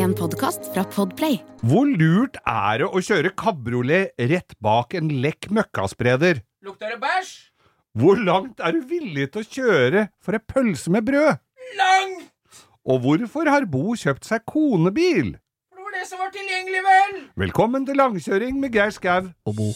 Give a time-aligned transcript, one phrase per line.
[0.00, 1.42] En podkast fra Podplay.
[1.66, 6.40] Hvor lurt er det å kjøre kabriolet rett bak en lekk møkkaspreder?
[6.64, 7.34] Lukter det bæsj?
[8.00, 11.42] Hvor langt er du villig til å kjøre for ei pølse med brød?
[11.76, 12.30] Langt!
[12.88, 15.34] Og hvorfor har Bo kjøpt seg konebil?
[15.68, 17.18] For det var det som var tilgjengelig, vel?
[17.44, 19.74] Velkommen til langkjøring med Geir Skau og Bo.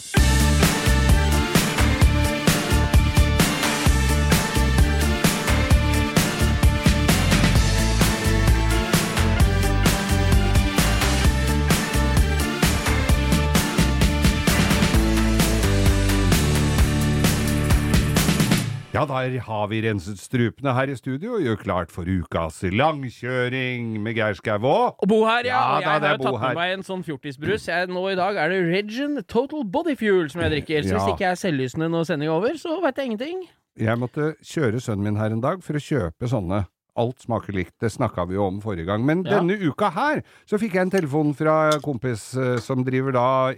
[18.95, 23.97] Ja, der har vi renset strupene her i studio og gjør klart for ukas langkjøring
[24.05, 25.81] med Geir Skau og Og Bo her, ja.
[25.81, 26.53] Ja, da, jeg er har jo tatt her.
[26.55, 27.67] med meg en sånn fjortisbrus.
[27.67, 30.83] Jeg, nå i dag er det Regin Total Body Fuel som jeg drikker.
[30.87, 30.99] Så Ja.
[31.01, 33.43] hvis ikke jeg er selvlysende når sendinga er over, så veit jeg ingenting.
[33.83, 36.67] Jeg måtte kjøre sønnen min her en dag for å kjøpe sånne.
[36.97, 39.05] Alt smaker likt, det snakka vi jo om forrige gang.
[39.05, 39.41] Men Ja.
[39.41, 43.55] denne uka her så fikk jeg en telefon fra kompis eh, som driver da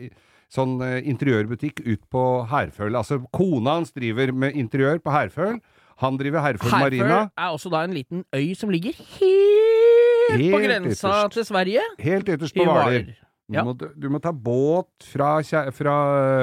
[0.53, 2.95] sånn eh, interiørbutikk ut på Herføl.
[2.99, 5.61] Altså kona hans driver med interiør på Herføl.
[6.03, 7.07] Han driver Herføl Marina.
[7.07, 11.39] Herføl er også da en liten øy som ligger helt, på grensa ytterst.
[11.39, 11.87] til Sverige.
[12.05, 13.15] Helt ytterst på Hvaler.
[13.53, 13.63] Ja.
[13.63, 15.39] Du, du må ta båt fra,
[15.71, 15.97] fra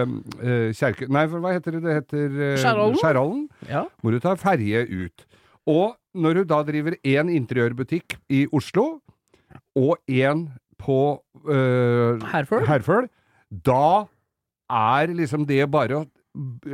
[0.07, 1.09] uh, Kjerke...
[1.11, 1.81] Nei, hva heter det?
[1.83, 2.99] Det heter uh, Skjærholmen?
[3.01, 3.41] Skjærholmen.
[3.67, 3.83] Ja.
[3.99, 5.25] Må du ta ferje ut.
[5.67, 9.01] Og når du da driver én interiørbutikk i Oslo,
[9.75, 10.47] og én
[10.79, 10.99] på
[11.43, 12.63] uh, Herføl?
[12.69, 13.09] Herføl,
[13.65, 14.05] da
[14.73, 16.07] er liksom det bare å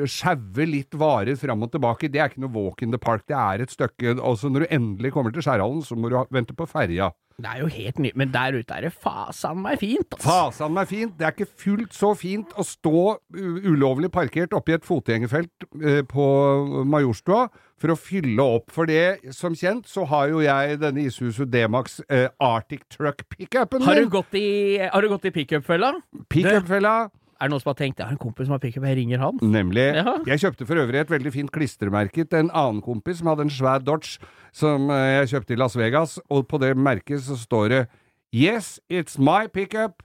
[0.08, 3.36] sjaue litt varer fram og tilbake, det er ikke noe walk in the park, det
[3.38, 6.68] er et stykke Altså når du endelig kommer til Skjærhallen, så må du vente på
[6.70, 7.12] ferja.
[7.40, 10.26] Det er jo helt nytt, men der ute er det fasan meg fint, altså.
[10.28, 11.14] Fasan meg fint.
[11.16, 13.04] Det er ikke fullt så fint å stå
[13.72, 16.26] ulovlig parkert oppi et fotgjengerfelt eh, på
[16.92, 17.46] Majorstua
[17.80, 18.68] for å fylle opp.
[18.76, 23.88] For det, som kjent, så har jo jeg denne Isuzu D-Max eh, Arctic Truck pickupen
[23.88, 24.12] Har du min.
[24.18, 24.46] gått i,
[24.84, 25.94] har du gått i pickup-fella?
[26.28, 26.98] Pickupfella.
[27.40, 29.22] Er det noen som har tenkt jeg har en kompis som har pickup, jeg ringer
[29.24, 29.38] han?
[29.42, 29.86] Nemlig.
[29.96, 30.18] Ja.
[30.28, 33.54] Jeg kjøpte for øvrig et veldig fint klistremerke til en annen kompis som hadde en
[33.54, 34.18] svær Dodge
[34.52, 37.82] som eh, jeg kjøpte i Las Vegas, og på det merket så står det
[38.36, 40.04] Yes, it's my pickup.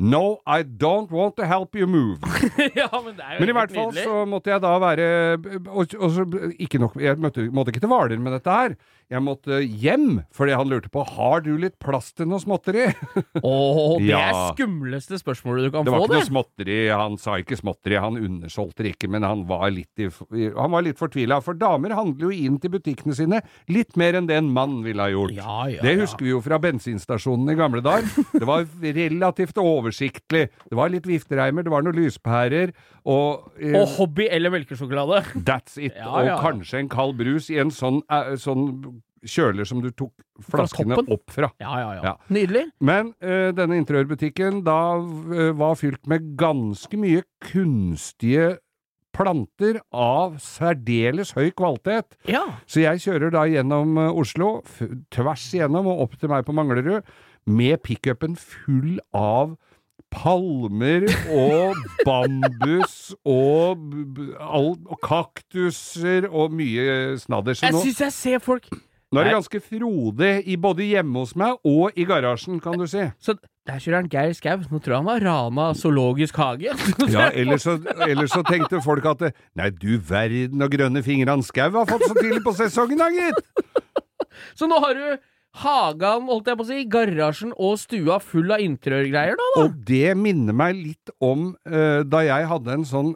[0.00, 2.16] No, I don't want to help you move.
[2.74, 4.04] ja, men Men i hvert fall nydelig.
[4.08, 5.08] så måtte jeg da være
[5.68, 6.24] og, og så,
[6.56, 8.74] ikke nok, Jeg måtte, måtte ikke til Hvaler med dette her.
[9.10, 12.84] Jeg måtte hjem, fordi han lurte på Har du litt plass til noe småtteri.
[13.42, 14.42] Åh, det er Ja.
[14.54, 16.20] skumleste spørsmålet du kan få, Det var få, ikke det.
[16.20, 20.06] noe småtteri, han sa ikke småtteri, han undersolgte det ikke, men han var litt, i,
[20.54, 21.40] han var litt fortvila.
[21.42, 25.02] For damer handler jo inn til butikkene sine litt mer enn det en mann ville
[25.02, 25.34] ha gjort.
[25.34, 28.06] Ja, ja, det husker vi jo fra bensinstasjonen i gamle dager.
[28.36, 30.46] Det var relativt oversiktlig.
[30.70, 32.70] Det var litt viftereimer, det var noen lyspærer,
[33.10, 35.24] og eh, Og hobby eller melkesjokolade.
[35.42, 35.96] That's it.
[36.04, 40.14] Og kanskje en kald brus i en sånn, eh, sånn kjøler som du tok
[40.50, 41.50] flaskene fra opp fra.
[41.60, 42.14] Ja, ja, ja.
[42.32, 42.66] Nydelig.
[42.84, 48.56] Men uh, denne interiørbutikken da uh, var fylt med ganske mye kunstige
[49.16, 52.16] planter av særdeles høy kvalitet.
[52.30, 52.44] Ja.
[52.70, 54.60] Så jeg kjører da gjennom uh, Oslo,
[55.12, 57.02] tvers igjennom og opp til meg på Manglerud,
[57.50, 59.56] med pickupen full av
[60.10, 61.78] palmer og
[62.08, 63.82] bambus og,
[64.40, 67.58] og kaktuser og mye snadder.
[67.62, 68.70] Jeg syns jeg ser folk
[69.10, 72.86] nå er det ganske frodig i både hjemme hos meg og i garasjen, kan du
[72.90, 73.08] si.
[73.18, 73.34] Så
[73.66, 74.62] der kjører han Geir Skau.
[74.70, 76.74] Nå tror jeg han har rana zoologisk hage.
[77.10, 77.76] Ja, ellers så,
[78.06, 82.06] ellers så tenkte folk at det, Nei, du verden og grønne fingrene Skau har fått
[82.06, 83.42] så tidlig på sesongen, da, gitt!
[84.56, 85.04] Så nå har du
[85.60, 89.48] hagen, holdt jeg på å si, garasjen og stua full av interiørgreier, da?
[89.56, 89.64] da.
[89.64, 93.12] Og det minner meg litt om uh, da jeg hadde en sånn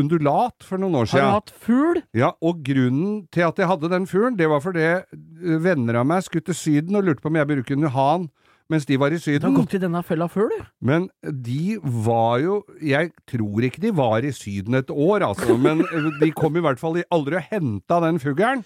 [0.00, 1.24] undulat for noen år siden.
[1.26, 2.00] Har du hatt fugl?
[2.16, 6.06] Ja, og grunnen til at jeg hadde den fuglen, det var fordi eh, venner av
[6.08, 8.30] meg skulle til Syden og lurte på om jeg burde kunne ha den
[8.72, 9.54] mens de var i Du har Syden.
[9.58, 10.62] gått i denne fella før, du.
[10.80, 15.82] Men de var jo Jeg tror ikke de var i Syden et år, altså, men
[16.22, 18.64] de kom i hvert fall i- aldri og henta den fuglen.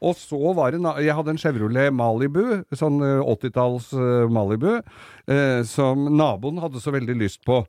[0.00, 4.78] Og så var det Jeg hadde en Chevrolet Malibu, sånn eh, 80-talls eh, Malibu,
[5.28, 7.64] eh, som naboen hadde så veldig lyst på.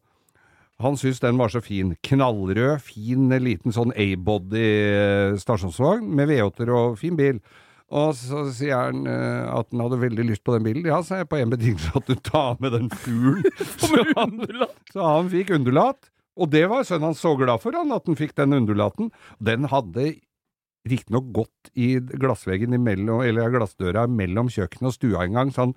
[0.82, 1.96] Han syntes den var så fin.
[2.08, 7.42] Knallrød, fin liten sånn A-body eh, stasjonsvogn med V8-er og fin bil.
[7.92, 10.88] Og så sier han uh, at han hadde veldig lyst på den bilen.
[10.88, 13.44] Ja, sa jeg, på en betingelse at du tar med den fuglen.
[13.82, 16.08] så, så han fikk undulat.
[16.40, 19.12] Og det var sønnen hans så glad for, han, at han fikk den undulaten.
[19.44, 20.14] Den hadde
[20.88, 25.76] riktignok gått i glassveggen imellom, eller glassdøra mellom kjøkkenet og stua en gang, så han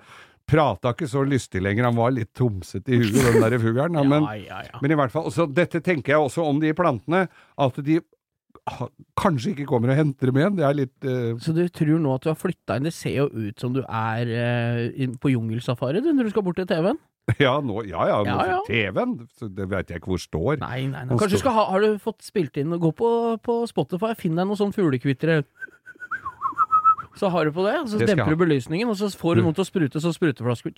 [0.48, 1.88] prata ikke så lystig lenger.
[1.88, 4.00] Han var litt tomsete i huet, den derre fuglen.
[4.10, 4.80] Men, ja, ja.
[4.82, 7.26] men i hvert fall, også, dette tenker jeg også om de plantene,
[7.64, 8.00] at de
[9.18, 10.54] kanskje ikke kommer og henter dem igjen.
[10.58, 11.32] Det er litt uh...
[11.42, 12.86] Så du tror nå at du har flytta inn?
[12.88, 16.60] Det ser jo ut som du er uh, på jungelsafari du, når du skal bort
[16.60, 17.00] til TV-en.
[17.40, 18.56] Ja, nå, ja, ja, nå, Ja, ja.
[18.68, 19.14] TV-en,
[19.56, 20.58] det vet jeg ikke hvor står.
[20.60, 21.16] Nei, nei, nei.
[21.16, 23.08] Kanskje du skal ha Har du fått spilt inn Gå på,
[23.40, 25.38] på Spotify, finn deg noe sånn fuglekvitre.
[27.14, 29.54] Så har du på det, så Det demper du belysningen, og så får du noen
[29.54, 30.72] til å sprute så spruteflasker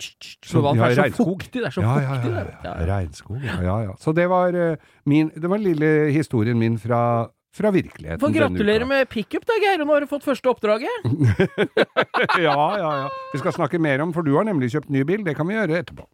[0.45, 0.77] Så- vann.
[0.79, 1.61] er så fuktig.
[1.61, 2.51] Det er så fuktig ja, der.
[2.63, 2.73] ja.
[2.85, 3.93] Regnskog, ja, ja.
[3.97, 4.75] Så det var eh,
[5.05, 8.19] min Det var lille historien min fra, fra virkeligheten.
[8.21, 9.81] Får gratulere med pickup, da, Geir.
[9.83, 10.89] Nå har du fått første oppdraget.
[12.37, 13.09] ja, ja, ja.
[13.33, 15.23] Vi skal snakke mer om, for du har nemlig kjøpt ny bil.
[15.25, 16.05] Det kan vi gjøre etterpå.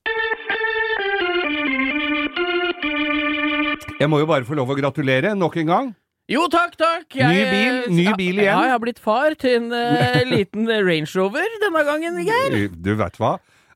[4.00, 5.92] Jeg må jo bare få lov å gratulere nok en gang.
[6.32, 7.16] Jo, takk, takk.
[7.20, 8.48] Ny bil, ny bil igjen.
[8.48, 12.70] Ja, jeg har blitt far til en uh, liten Range Rover denne gangen, Geir.
[12.72, 13.34] Du vet hva?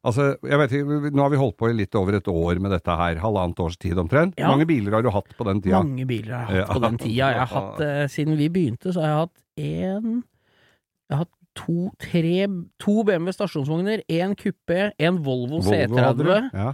[0.07, 2.71] Altså, jeg vet ikke, Nå har vi holdt på i litt over et år med
[2.71, 3.17] dette her.
[3.19, 4.37] Halvannet års tid omtrent.
[4.39, 4.47] Ja.
[4.53, 5.81] Mange biler har du hatt på den tida?
[5.83, 6.77] Mange biler har jeg hatt Ja.
[6.77, 7.15] på den tida.
[7.17, 9.35] Jeg har hatt, uh, Siden vi begynte, så har jeg hatt
[9.67, 12.47] én Jeg har hatt to, tre
[12.85, 15.73] To BMW stasjonsvogner, én kuppé, en Volvo, Volvo?
[15.73, 16.71] C30 Ja,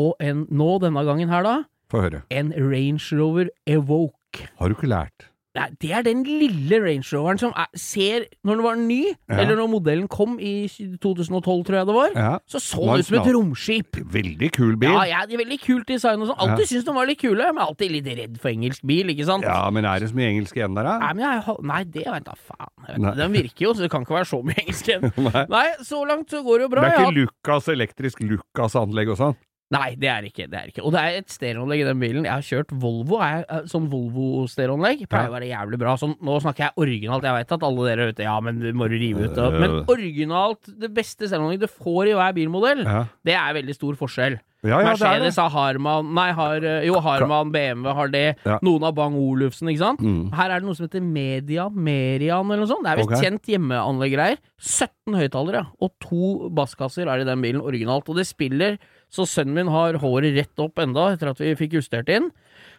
[0.00, 1.54] og en, nå denne gangen her, da,
[1.90, 2.22] Få høre.
[2.30, 3.50] en Range Rover
[4.34, 4.48] Evoque.
[4.58, 5.26] Har du ikke lært?
[5.50, 8.98] Nei, det er den lille Range Roveren som er, ser Når den var ny,
[9.28, 9.40] Ja.
[9.42, 10.68] eller når modellen kom i
[11.02, 12.38] 2012, tror jeg det var, Ja.
[12.46, 13.96] så så den ut som et romskip.
[14.12, 14.90] Veldig kul bil.
[14.90, 16.38] Ja, ja, veldig kult design og sånn.
[16.38, 19.42] Alltid syntes de var litt kule, men alltid litt redd for engelsk bil, ikke sant?
[19.42, 20.98] Ja, men er det så mye engelsk igjen der, da?
[21.00, 23.02] Nei, men jeg, nei, det vet da faen.
[23.02, 25.12] Vet, Den virker jo, så det kan ikke være så mye engelsk igjen.
[25.34, 25.46] Nei.
[25.50, 26.82] Nei, så langt så går det jo bra.
[26.86, 29.36] Det er ikke Lucas elektrisk Lucas-anlegg og sånn?
[29.70, 30.58] Nei, det er ikke det.
[30.58, 32.26] er ikke Og det er et stereoanlegg i den bilen.
[32.26, 35.04] Jeg har kjørt Volvo, er, er, sånn Volvo-stereoanlegg.
[35.10, 35.94] Pleier å være jævlig bra.
[36.00, 37.26] Sånn, nå snakker jeg originalt.
[37.28, 39.78] Jeg vet at alle dere er ute Ja, men må du rive ut og Men
[39.84, 44.40] originalt, det beste stereoanlegg du får i hver bilmodell, Ja, det er veldig stor forskjell.
[44.66, 44.90] ja, ja er.
[44.90, 48.26] Mercedes har Harman Nei, har, eh, jo, Harman, BMW har det.
[48.42, 48.58] Ja.
[48.66, 50.02] Noen har Bang-Olufsen, ikke sant?
[50.02, 50.32] Mm.
[50.34, 52.82] Her er det noe som heter Media, Merian eller noe sånt.
[52.88, 53.22] Det er visst okay.
[53.22, 54.42] kjent hjemmeanlegggreier.
[54.58, 58.10] 17 høyttalere og to basskasser er i den bilen originalt.
[58.10, 61.80] Og det spiller så sønnen min har håret rett opp enda etter at vi fikk
[61.80, 62.30] justert inn.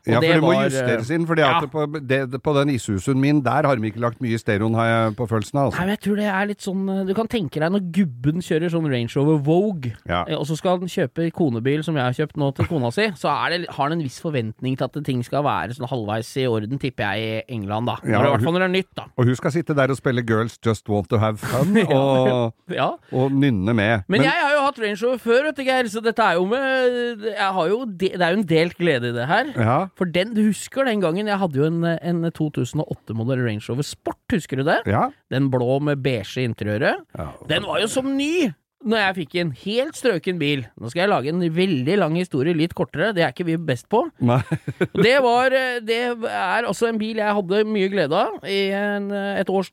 [0.01, 1.49] Og Ja, for det det må var, justeres inn, for ja.
[1.69, 5.11] på, det, på den ishusen min, der har de ikke lagt mye stereoen, har jeg
[5.19, 5.67] på følelsen av.
[5.67, 5.81] Nei, Altså.
[5.83, 8.73] men jeg tror det er litt sånn eh, Du kan tenke deg når gubben kjører
[8.73, 10.23] sånn Range Rover Vogue, Ja.
[10.25, 13.05] eh, og så skal han kjøpe konebil som jeg har kjøpt nå til kona si,
[13.13, 16.47] så det, har han en viss forventning til at ting skal være sånn halvveis i
[16.49, 17.97] orden, tipper jeg, i England, da.
[18.01, 19.05] Ja, I hvert fall når det er nytt, da.
[19.21, 22.89] Og hun skal sitte der og spille Girls Just Want To Have Fun, og, Ja.
[23.13, 24.03] og nynne med.
[24.09, 27.27] Men, jeg har hatt Range Rover før, vet du, Geir, så dette er jo med
[27.29, 29.51] jeg har jo de, Det er jo en delt glede i det her.
[29.55, 33.85] Ja, For den, du husker den gangen jeg hadde jo en, en 2008-modell Range Rover
[33.87, 34.81] Sport, husker du det?
[34.89, 35.09] ja.
[35.31, 37.05] Den blå med beige interiøret.
[37.17, 37.29] ja.
[37.51, 38.49] Den var jo som ny!
[38.81, 40.63] Når jeg fikk en helt strøken bil.
[40.81, 43.85] Nå skal jeg lage en veldig lang historie, litt kortere, det er ikke vi best
[43.93, 43.99] på.
[45.05, 45.53] Det var
[45.85, 48.39] Det er også en bil jeg hadde mye glede av.
[48.41, 49.69] I en, et års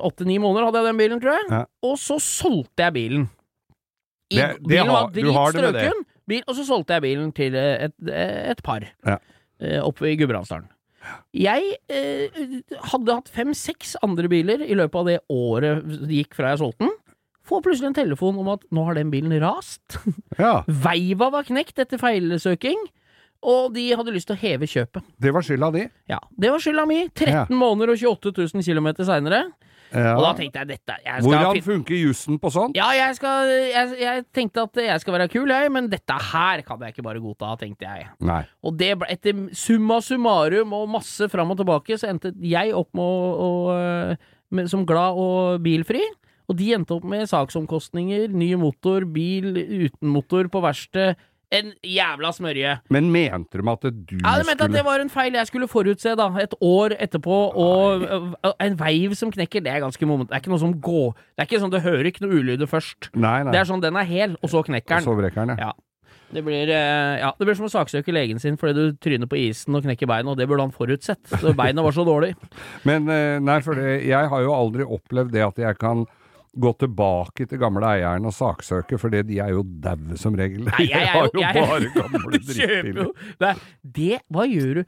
[0.00, 1.46] Åtte-ni måneder hadde jeg den bilen, tror jeg.
[1.52, 1.62] Ja.
[1.84, 3.28] Og så solgte jeg bilen.
[4.32, 6.04] I, Det- det bilen var dritstrøken,
[6.48, 9.18] og så solgte jeg bilen til eh, et, et par Ja.
[9.60, 10.68] eh, oppe i Gudbrandsdalen.
[11.34, 12.30] Jeg eh,
[12.92, 16.86] hadde hatt fem-seks andre biler i løpet av det året det gikk fra jeg solgte
[16.86, 16.92] den.
[17.50, 19.98] Får plutselig en telefon om at nå har den bilen rast.
[20.38, 22.78] ja, Veiva var knekt etter feilsøking,
[23.42, 25.02] og de hadde lyst til å heve kjøpet.
[25.18, 25.88] det var skylda di.
[26.12, 27.00] Ja, Det var skylda mi.
[27.10, 29.40] 13 måneder og 28 000 km seinere.
[29.92, 30.14] Ja.
[30.16, 32.78] Og da tenkte jeg dette jeg skal Hvordan funker jussen på sånt?
[32.78, 36.64] Ja, jeg, skal, jeg, jeg tenkte at jeg skal være kul, jeg, men dette her
[36.66, 38.08] kan jeg ikke bare godta, tenkte jeg.
[38.24, 38.40] Nei.
[38.64, 42.90] Og det ble, etter summa summarum og masse fram og tilbake, så endte jeg opp
[42.96, 46.02] med å, å med, som glad og bilfri.
[46.50, 51.20] Og de endte opp med saksomkostninger, ny motor, bil uten motor på verksted.
[51.52, 52.78] En jævla smørje.
[52.94, 55.50] Men mente de at du skulle Ja, de mente at det var en feil jeg
[55.50, 56.30] skulle forutse, da.
[56.40, 58.52] Et år etterpå, og Nei.
[58.66, 60.30] en veiv som knekker, det er ganske moment.
[60.30, 62.70] Det er ikke noe som går Det er ikke sånn, det hører ikke noe ulyder
[62.70, 63.10] først.
[63.14, 63.52] Nei, nei.
[63.52, 65.08] Det er sånn, den er hel, og så knekker den.
[65.08, 65.72] Og Så brekker den, ja.
[65.72, 65.72] Ja.
[66.32, 69.76] Det blir, ja, det blir som å saksøke legen sin fordi du tryner på isen
[69.76, 71.20] og knekker beinet, og det burde han forutsett.
[71.28, 72.32] Så beina var så dårlig.
[72.88, 73.04] Men
[73.44, 76.06] nei, for det, jeg har jo aldri opplevd det at jeg kan
[76.52, 80.66] gå tilbake til gamle eieren og saksøke, for de er jo daue som regel.
[80.68, 83.14] Nei, jeg har jo- bare gamle drittbiler.
[83.82, 84.84] det, Hva gjør du?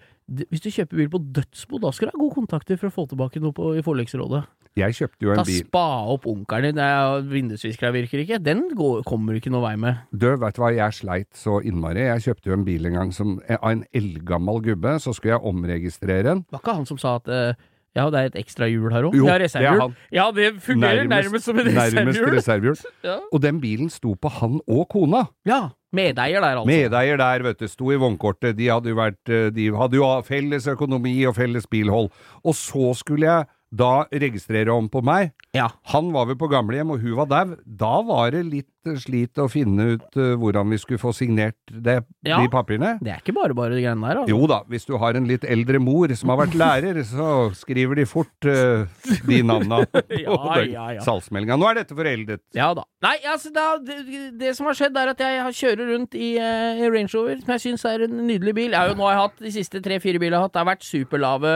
[0.49, 3.07] Hvis du kjøper bil på dødsbo, da skal du ha gode kontakter for å få
[3.11, 4.45] tilbake noe på, i forliksrådet.
[4.75, 7.29] Jeg kjøpte jo en en bil Da spa opp onkelen din.
[7.31, 8.41] Vindusviskeren virker ikke.
[8.43, 10.01] Den går, kommer du ikke noe vei med.
[10.11, 12.09] Du, vet du hva, jeg sleit så innmari.
[12.09, 15.47] Jeg kjøpte jo en bil en gang som, av en eldgammel gubbe, så skulle jeg
[15.53, 16.43] omregistrere den.
[16.51, 17.55] Var ikke han som sa at eh,
[17.95, 19.15] ja, det er et ekstra hjul her òg?
[19.15, 19.95] Det er reservehjul.
[20.15, 22.35] Ja, det fungerer nærmest, som et nærmest reservehjul.
[22.35, 22.77] reservehjul.
[23.07, 23.17] Ja.
[23.31, 25.27] Og den bilen sto på han og kona.
[25.47, 26.67] ja, Medeier der, altså.
[26.67, 28.57] Medeier der, vet du, sto i vognkortet.
[28.59, 32.11] De hadde jo vært eh, De hadde jo felles økonomi og felles bilhold.
[32.43, 35.33] Og så skulle jeg da registrere om på meg.
[35.55, 35.69] Ja.
[35.95, 37.55] Han var vel på gamlehjem, og hun var dau.
[37.65, 42.01] Da var det litt slit å finne ut uh, hvordan vi skulle få signert det,
[42.27, 42.39] Ja.
[42.43, 42.95] de papirene.
[43.03, 44.31] Det er ikke bare bare de greiene der, altså.
[44.35, 48.01] Jo da, hvis du har en litt eldre mor som har vært lærer, så skriver
[48.03, 48.85] de fort uh,
[49.29, 49.83] de navna
[50.25, 51.01] Ja, ja, ja.
[51.07, 51.57] salgsmeldinga.
[51.61, 52.43] Nå er dette foreldet.
[52.57, 52.85] Ja da.
[53.05, 53.99] Nei, altså da, det,
[54.41, 57.53] det som har skjedd, er at jeg har- kjører rundt i uh, Range Rover, som
[57.55, 58.71] jeg syns er en nydelig bil.
[58.73, 60.63] Jeg har jo, nå har jeg hatt de siste tre-fire bilene jeg har hatt, det
[60.65, 61.53] har vært superlave,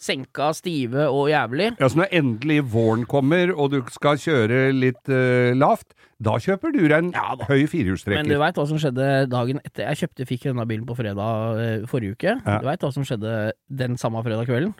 [0.00, 1.70] senka, stive og jævlig.
[1.80, 6.74] Ja, så når endelig våren kommer, og du skal kjøre litt uh, lavt, da kjøper
[6.74, 8.20] du deg en Ja høy firehjulstrekker.
[8.20, 11.60] Men du veit hva som skjedde dagen etter jeg kjøpte, fikk denne bilen på fredag
[11.64, 12.36] eh, forrige uke.
[12.44, 13.34] Du veit hva som skjedde
[13.82, 14.74] den samme fredag kvelden?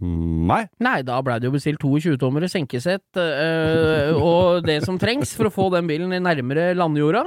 [0.00, 0.62] Nei.
[0.82, 5.52] Nei, da blei det jo bestilt 22-tommere senkesett øh, og det som trengs for å
[5.52, 7.24] få den bilen nærmere landjorda.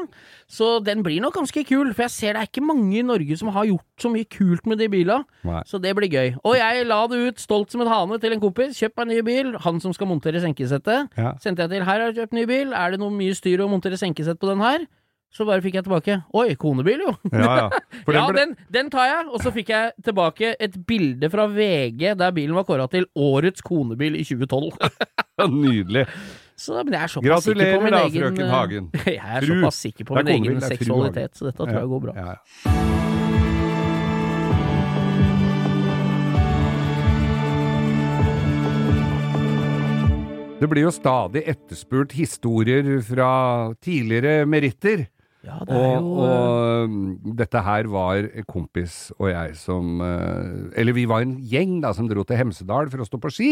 [0.52, 3.38] Så den blir nok ganske kul, for jeg ser det er ikke mange i Norge
[3.40, 5.22] som har gjort så mye kult med de bila.
[5.48, 5.64] Nei.
[5.70, 6.36] Så det blir gøy.
[6.44, 8.78] Og jeg la det ut stolt som en hane til en kompis.
[8.78, 9.56] Kjøp meg en ny bil.
[9.66, 11.10] Han som skal montere senkesettet.
[11.18, 11.34] Ja.
[11.42, 11.88] Sendte jeg til.
[11.88, 12.76] Her har jeg kjøpt ny bil.
[12.78, 14.86] Er det noe mye styr å montere senkesett på den her?
[15.34, 16.16] Så bare fikk jeg tilbake.
[16.38, 17.14] Oi, konebil, jo.
[17.34, 17.82] Ja, ja.
[18.16, 19.28] Ja, den den, tar jeg.
[19.34, 23.66] Og så fikk jeg tilbake et bilde fra VG der bilen var kåra til årets
[23.66, 24.72] konebil i 2012.
[25.52, 26.06] Nydelig.
[26.56, 28.86] Så men jeg er såpass sikker Gratulerer på min da, egen frøken Hagen.
[29.12, 29.56] Jeg er Fru.
[29.58, 32.16] såpass sikker på min egen konebil, er seksualitet, så dette tror jeg går bra.
[32.16, 33.06] Ja, ja.
[40.56, 43.30] Det blir jo stadig etterspurt historier fra
[43.84, 45.04] tidligere meritter.
[45.46, 50.98] Ja, det Og, jo og mm, dette her var kompis og jeg som eh, Eller
[50.98, 53.52] vi var en gjeng da som dro til Hemsedal for å stå på ski.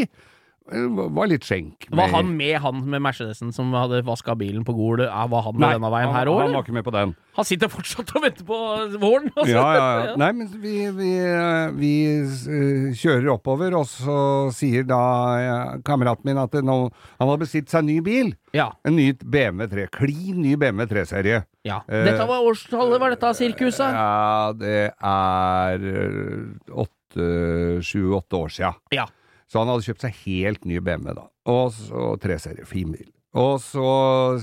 [0.63, 1.89] Var litt skjenk.
[1.91, 5.01] Var han med han med Mercedesen som hadde vaska bilen på Gol?
[5.03, 7.11] Var han med Nei, denne veien her òg, han var ikke med på den.
[7.35, 8.57] Han sitter fortsatt og venter på
[9.01, 9.27] våren.
[9.35, 9.51] altså.
[9.51, 10.13] Ja, ja, ja.
[10.21, 14.15] Nei, men vi, vi, eh, vi eh, kjører oppover, og så
[14.55, 14.99] sier da
[15.41, 16.77] eh, kameraten min at nå,
[17.19, 18.31] han har bestilt seg en ny bil.
[18.55, 19.87] Ja, En ny BMW 3.
[19.99, 21.41] Klin ny BMW 3-serie.
[21.67, 21.81] ja.
[21.89, 23.91] Eh, Dette var årstallet, var dette sirkuset?
[23.99, 27.27] Ja, det er eh, åtte,
[27.83, 28.71] sju-åtte år sia.
[28.95, 29.09] Ja.
[29.53, 31.27] Så han hadde kjøpt seg helt ny BMW, da.
[31.53, 32.65] Og så tre serier.
[32.65, 33.11] Fin bil.
[33.37, 33.83] Og så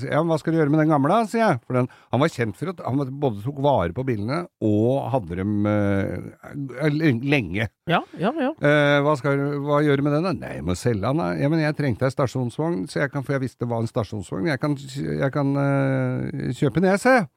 [0.02, 1.58] ja, hva skal du gjøre med den gamle, sier jeg.
[1.62, 5.38] For den, han var kjent for at han både tok vare på bilene og hadde
[5.38, 6.88] dem eh,
[7.22, 7.68] lenge.
[7.90, 8.50] Ja, ja, ja.
[8.58, 10.26] Eh, hva skal hva gjøre med den?
[10.26, 10.34] da?
[10.42, 11.22] Nei, jeg må selge den.
[11.22, 11.28] da.
[11.38, 13.90] Ja, men jeg trengte ei stasjonsvogn, så jeg kan, for jeg visste det var en
[13.90, 14.50] stasjonsvogn.
[14.50, 17.30] Jeg kan, jeg kan eh, kjøpe ser jeg.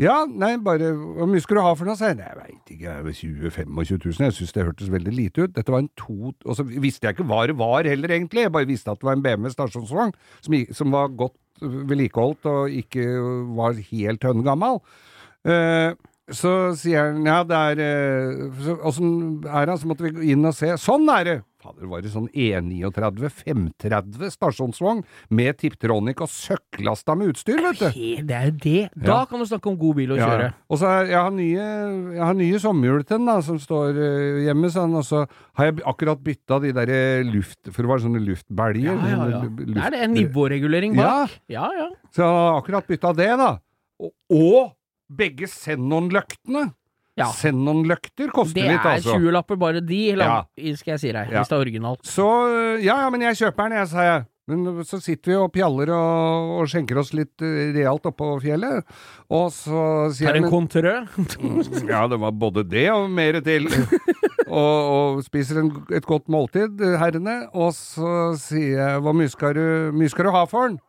[0.00, 1.96] Ja, nei, bare Hvor mye skulle du ha for noe?
[1.96, 2.16] sa jeg.
[2.16, 4.26] Nei, jeg veit ikke, jeg er vel 20 25 000.
[4.26, 5.54] Jeg syns det hørtes veldig lite ut.
[5.54, 8.46] Dette var en to Og så visste jeg ikke hva det var heller, egentlig.
[8.46, 12.70] Jeg bare visste at det var en BMW stasjonsvogn som, som var godt vedlikeholdt og
[12.74, 13.04] ikke
[13.54, 14.80] var helt høngammal.
[15.46, 15.92] Uh,
[16.32, 19.78] så sier han ja, det er så- Åssen er det?
[19.82, 20.72] Så måtte vi inn og se.
[20.80, 21.38] Sånn er det!
[21.62, 27.86] Fader, var det sånn E39 530 stasjonsvogn med Tiptronic og søkklasta med utstyr, vet du.
[28.26, 28.82] Det er jo det.
[28.96, 29.24] Da Ja.
[29.30, 30.42] kan du snakke om god bil å Ja, kjøre.
[30.48, 30.52] ja.
[30.68, 31.68] Og så jeg har nye,
[32.16, 35.22] jeg har nye sommerhjul til den, da, som står eh, hjemme, sånn, og så
[35.54, 37.58] har jeg akkurat bytta de der eh, luft...
[37.70, 38.82] For det var sånne luftbelger.
[38.82, 39.40] Ja, ja, ja.
[39.40, 40.00] sånne lu- Det er det.
[40.02, 41.30] en Nivåregulering bak.
[41.48, 41.88] Ja, ja.
[42.10, 43.58] Så jeg har akkurat bytta det, da.
[44.02, 44.72] Og, og
[45.12, 46.72] begge Xenon-løktene.
[47.20, 47.26] Ja.
[47.36, 49.18] Xenon-løkter koster Det litt, er altså.
[49.20, 50.42] 20-lapper bare de, ja.
[50.80, 51.40] skal jeg si deg, Ja.
[51.42, 52.06] hvis det er originalt.
[52.08, 54.22] Så øh, ja, ja, men jeg kjøper den, jeg, sa jeg.
[54.50, 58.82] Men så sitter vi og pjaller og, og skjenker oss litt øh, realt oppå fjellet.
[59.30, 59.82] Og så
[60.16, 60.50] sier Er det jeg en men-
[61.88, 63.68] Ja, det var både det og mer til.
[64.48, 67.36] og, og spiser en, et godt måltid, eh, herrene.
[67.54, 69.64] Og så sier jeg hvor mye skal du,
[69.94, 70.80] mye skal du ha for den?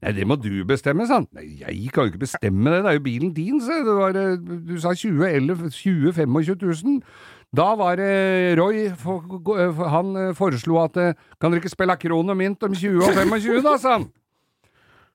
[0.00, 1.26] Nei, det må du bestemme, sa han.
[1.36, 4.16] Nei, jeg kan jo ikke bestemme det, det er jo bilen din, sa jeg.
[4.16, 7.02] Eh, Du sa 20 eller 20 25 000.
[7.56, 9.20] Da var det Roy, for,
[9.90, 13.14] han eh, foreslo at eh, kan dere ikke spille kron og mynt om 20 og
[13.18, 14.08] 25 da, sa han.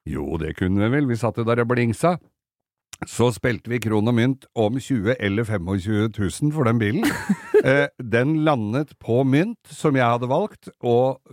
[0.05, 2.17] Jo, det kunne vi vel, vi satt jo der og blingsa.
[3.09, 7.07] Så spilte vi kron og mynt om 20 eller 25 000 for den bilen.
[7.65, 11.23] eh, den landet på mynt, som jeg hadde valgt, og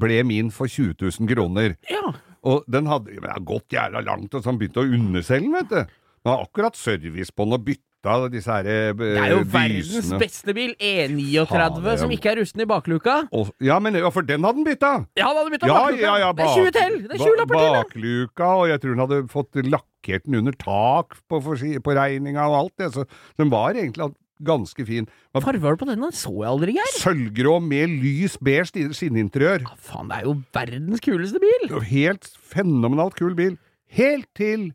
[0.00, 1.74] ble min for 20 000 kroner.
[1.90, 2.12] Ja.
[2.42, 5.70] Og den hadde har gått jævla langt, og så han begynte å underselge den, vet
[5.72, 5.98] du.
[6.22, 7.88] Den har akkurat service på den og bytta
[8.32, 10.18] disse her eh, Det er jo verdens dysene.
[10.18, 13.16] beste bil, E39, Fader, som ikke er rusten i bakluka.
[13.30, 14.92] Og, ja, men ja, for den hadde den bytta!
[15.18, 16.02] Ja, han hadde bytta Ja, bakluka!
[16.02, 16.96] ja, ja, det er 20 til!
[17.06, 17.76] Det er 20 lapper til!
[17.78, 22.58] Bakluka, og jeg tror den hadde fått lakkert den under tak på, på regninga og
[22.64, 23.06] alt det, så
[23.38, 24.10] den var egentlig
[24.44, 25.06] ganske fin.
[25.34, 26.10] Var Farge var det på denne?
[26.12, 26.92] Så jeg aldri, Geir.
[27.00, 29.64] Sølvgrå med lys beige skin- skinninteriør.
[29.66, 31.68] Ja, faen, det er jo verdens kuleste bil!
[31.92, 33.58] Helt fenomenalt kul bil.
[33.92, 34.70] Helt til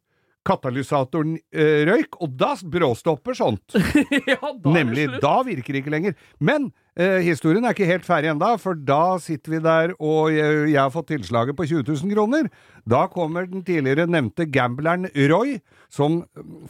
[0.47, 3.77] katalysatoren eh, røyk, og da bråstopper sånt.
[4.31, 6.15] ja, da Nemlig, da virker det ikke lenger.
[6.39, 10.71] Men eh, historien er ikke helt ferdig ennå, for da sitter vi der, og jeg,
[10.71, 12.49] jeg har fått tilslaget på 20 000 kroner.
[12.87, 15.57] Da kommer den tidligere nevnte gambleren Roy,
[15.91, 16.21] som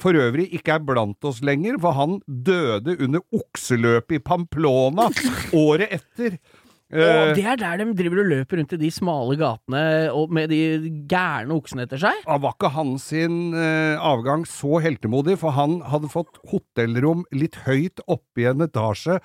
[0.01, 5.11] for øvrig ikke er blant oss lenger, for han døde under okseløpet i Pamplona
[5.65, 6.39] året etter.
[6.93, 9.81] Og Eh, det er der de driver og løper rundt i de smale gatene
[10.15, 12.21] og med de gærne oksene etter seg.
[12.23, 17.59] Ja, var ikke han sin eh, avgang så heltemodig, for han hadde fått hotellrom litt
[17.67, 19.19] høyt oppe i en etasje.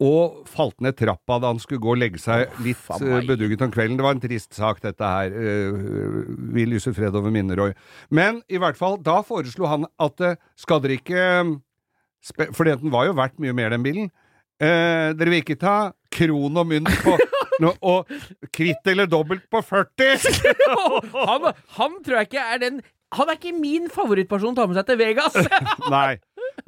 [0.00, 3.60] Og falt ned trappa da han skulle gå og legge seg litt faen uh, bedugget
[3.66, 3.98] om kvelden.
[3.98, 5.28] Det var en trist sak, dette her.
[5.28, 6.22] Eh,
[6.56, 7.74] vi lyser fred over minnet, Roy.
[8.08, 11.26] Men i hvert fall, da foreslo han at uh, skal dere ikke
[12.56, 14.08] Fordi den var jo verdt mye mer, den bilen.
[14.60, 15.76] Eh, dere vil ikke ta
[16.14, 17.16] kron og mynt på
[17.62, 18.08] no, og
[18.56, 20.16] kvitt eller dobbelt på 40?
[21.28, 22.80] han, han tror jeg ikke er den
[23.16, 25.34] Han er ikke min favorittperson å ta med seg til Vegas!
[25.94, 26.18] Nei.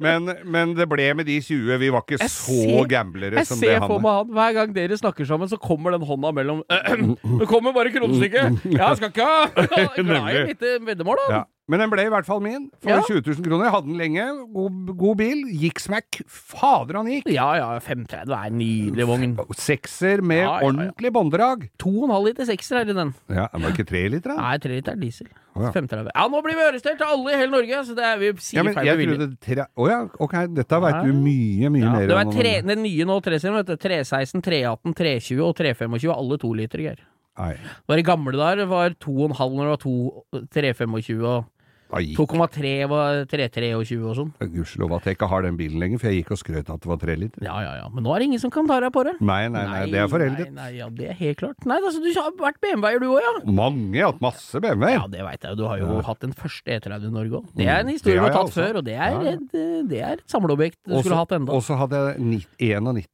[0.01, 1.75] Men, men det ble med de 20.
[1.79, 4.03] Vi var ikke Jeg så ser- gamblere Jeg som det ser han for er.
[4.03, 6.63] meg han hver gang dere snakker sammen, så kommer den hånda mellom
[7.41, 8.63] Det kommer bare kronestykket!
[8.73, 9.43] Ja, skal ikke ha!
[9.55, 11.27] Jeg Glad i et lite veddemål, da.
[11.37, 11.43] Ja.
[11.71, 12.65] Men den ble i hvert fall min.
[12.83, 12.97] For Ja.
[13.07, 13.69] 20 000 kroner.
[13.71, 14.23] Hadde den lenge.
[14.51, 15.45] God, god bil.
[15.47, 17.29] Gikk ei Fader, han gikk!
[17.31, 19.37] Ja ja, 530 er en nydelig vogn.
[19.55, 21.69] Sekser med Ja, ja, ordentlig bånddrag.
[21.79, 23.13] 2,5 liter sekser er i den.
[23.31, 24.41] Ja, den var ikke tre liter, da?
[24.41, 25.27] Nei, 3 liter er diesel.
[25.55, 25.71] Oh, ja.
[25.71, 26.11] 530.
[26.15, 28.63] Ja, nå blir vi arrestert alle i hele Norge, så det er vi sier Ja,
[28.67, 29.67] men feil jeg trodde tre...
[29.77, 30.35] Å ja, ok.
[30.59, 32.35] Dette veit du mye, mye Ja, mer det var om.
[32.35, 33.75] tre, den nye nå, 3-serien, vet du.
[33.79, 36.11] 316, 318, 320 og 325.
[36.17, 37.03] Alle to liter, Geir.
[37.37, 37.53] Nei.
[37.57, 41.49] Det var I gamle dager var 2,5 når det var 325, og
[41.93, 44.29] 2,3 var 323 og sånn.
[44.41, 46.89] Gudskjelov at jeg ikke har den bilen lenger, for jeg gikk og skrøt at det
[46.89, 47.43] var 3 liter.
[47.45, 47.89] Ja, ja, ja.
[47.93, 49.13] Men nå er det ingen som kan ta deg på det.
[49.21, 50.47] Nei, nei, nei, det er foreldet.
[50.49, 51.67] Nei, nei, ja, det er helt klart.
[51.69, 53.33] Nei, altså, du har vært BMW-er du òg, ja?
[53.45, 54.95] Mange, jeg har hatt masse BMW-er.
[54.97, 55.59] Ja, det veit jeg jo.
[55.61, 56.01] Du har jo Ja.
[56.09, 57.51] hatt den første E30 i Norge òg.
[57.61, 58.61] Det er en historie du har tatt også.
[58.63, 61.51] før, og det er, Ja, et, eh, det er et samleobjekt du skulle hatt enda.
[61.53, 63.05] Og så hadde jeg 91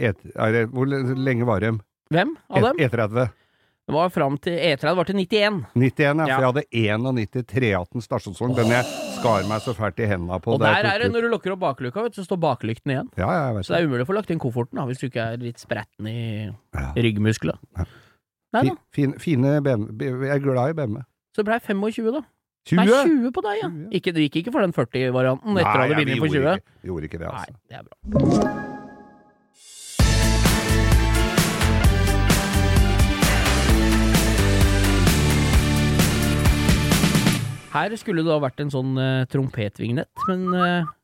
[0.00, 1.78] et, er det, Hvor lenge var de?
[2.14, 2.80] Hvem av dem?
[2.86, 3.28] E30.
[3.88, 5.62] Det var fram til E30 var til 91.
[5.72, 6.26] 91, ja.
[6.28, 6.36] Ja.
[6.36, 6.64] For jeg hadde
[7.08, 8.56] 91 318 stasjonsvogn.
[8.58, 8.84] Den jeg
[9.16, 10.52] skar meg så fælt i hendene på.
[10.58, 13.08] Og der er det, når du lukker opp baklykka, vet du, så står baklykten igjen.
[13.16, 15.00] Ja, ja, jeg vet Så det er umulig å få lagt inn kofferten da, hvis
[15.00, 16.18] du ikke er litt spretten i
[16.76, 16.92] Ja.
[17.00, 17.56] ryggmuskler.
[18.52, 18.74] Nei da.
[18.92, 20.26] Fin, fine BMW.
[20.28, 21.00] Jeg er glad i BMW.
[21.32, 22.22] Så det blei 25, da.
[22.68, 22.76] 20?
[22.76, 23.70] Nei, 20 på deg, ja.
[23.96, 26.36] Ikke, du gikk ikke for den 40-varianten etter at du hadde vunnet for 20?
[26.36, 27.56] gjorde ikke, gjorde ikke det, altså.
[27.56, 28.87] Nei, det er bra.
[37.78, 40.94] Her skulle det da vært en sånn uh, trompetvignett, men uh,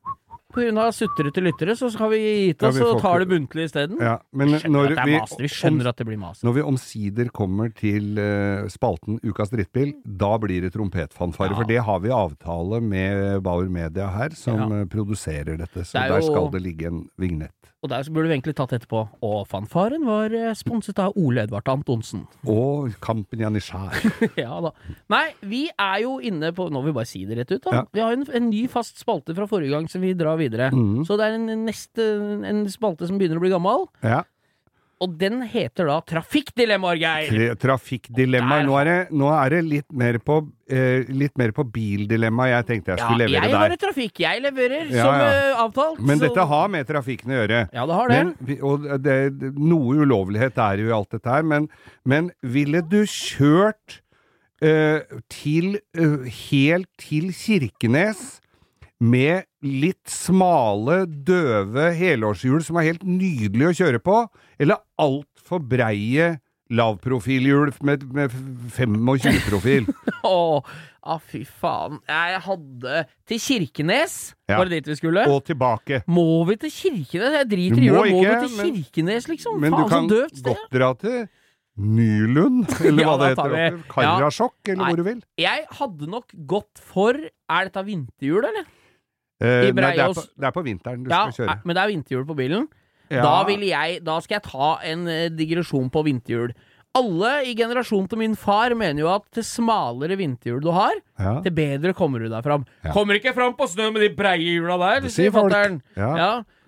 [0.55, 3.99] grunn av sutrete lyttere, så har vi gitt oss ja, og tar det buntlig isteden.
[3.99, 5.33] Ja, men Vi skjønner at det er vi, mas.
[5.41, 6.43] Vi skjønner at det blir mas.
[6.47, 11.51] når vi omsider kommer til uh, spalten Ukas drittbil, da blir det trompetfanfare.
[11.51, 11.59] Ja.
[11.59, 14.81] For det har vi avtale med Bauer Media her, som Ja.
[14.81, 15.83] eh, produserer dette.
[15.83, 17.53] Så Det er der jo- skal det ligge en vignett.
[17.85, 19.03] Og der så burde vi egentlig tatt etterpå.
[19.25, 22.23] Og fanfaren var eh, sponset av Ole Edvard Antonsen.
[22.49, 23.93] Og Kampen Janitsjar.
[24.43, 24.71] ja da.
[25.13, 27.75] Nei, vi er jo inne på Nå vil vi bare si det rett ut, da.
[27.77, 27.83] Ja.
[27.93, 30.71] Vi har en, en ny fast spalte fra forrige gang som vi drar videre.
[30.73, 31.03] Mm.
[31.05, 32.07] Så det er en neste
[32.45, 33.85] En spalte som begynner å bli gammel.
[34.01, 34.23] Ja.
[35.03, 37.55] Og den heter da Trafikkdilemmaer, Geir!
[37.59, 38.63] Trafikkdilemmaer.
[38.65, 40.37] Nå, det- nå er det litt mer på,
[40.69, 43.71] eh, litt mer på bildilemma jeg tenkte jeg Ja, skulle levere jeg der.
[43.73, 44.19] et trafikk.
[44.19, 45.27] Jeg leverer Ja, som ja.
[45.27, 45.99] eh, avtalt.
[45.99, 47.69] Men så- dette har med trafikken å gjøre.
[47.73, 48.23] Ja, det har det.
[48.39, 51.67] Men, og det, det, noe ulovlighet er jo i alt dette her, men,
[52.05, 53.99] men ville du kjørt
[54.61, 58.39] eh, til eh, helt til Kirkenes
[59.03, 64.21] med litt smale, døve helårshjul som er helt nydelig å kjøre på,
[64.61, 66.35] eller altfor breie
[66.73, 68.33] lavprofilhjul med, med
[68.73, 69.85] 25-profil?
[70.25, 70.61] Å,
[71.05, 71.99] ah, fy faen.
[72.09, 74.15] Jeg hadde Til Kirkenes,
[74.49, 74.57] Ja.
[74.57, 75.27] var det dit vi skulle?
[75.29, 75.99] og tilbake.
[76.09, 77.35] Må vi til Kirkenes?
[77.41, 78.01] Jeg driter i må.
[78.01, 79.59] Må vi til men- Kirkenes, liksom?
[79.61, 80.49] Men du faen, kan så døvt sted.
[80.55, 81.19] godt dra til
[81.75, 83.77] Nylund, eller Ja, hva det heter.
[83.91, 84.73] Karasjok, ja.
[84.73, 84.89] Eller Nei.
[84.93, 85.21] hvor du vil.
[85.43, 88.65] Jeg hadde nok gått for Er dette vinterhjul, eller?
[89.41, 91.57] Eh, nei, det, er på, det er på vinteren du Ja, skal kjøre.
[91.65, 92.67] men det er vinterhjul på bilen.
[93.11, 93.21] Ja.
[93.21, 96.53] Da vil jeg Da skal jeg ta en eh, digresjon på vinterhjul.
[96.95, 101.41] Alle i generasjonen til min far mener jo at til smalere vinterhjul du har, Ja.
[101.43, 102.63] til bedre kommer du deg fram.
[102.93, 105.81] Kommer ikke fram på snø med de breie hjula der, Det sier fatter'n.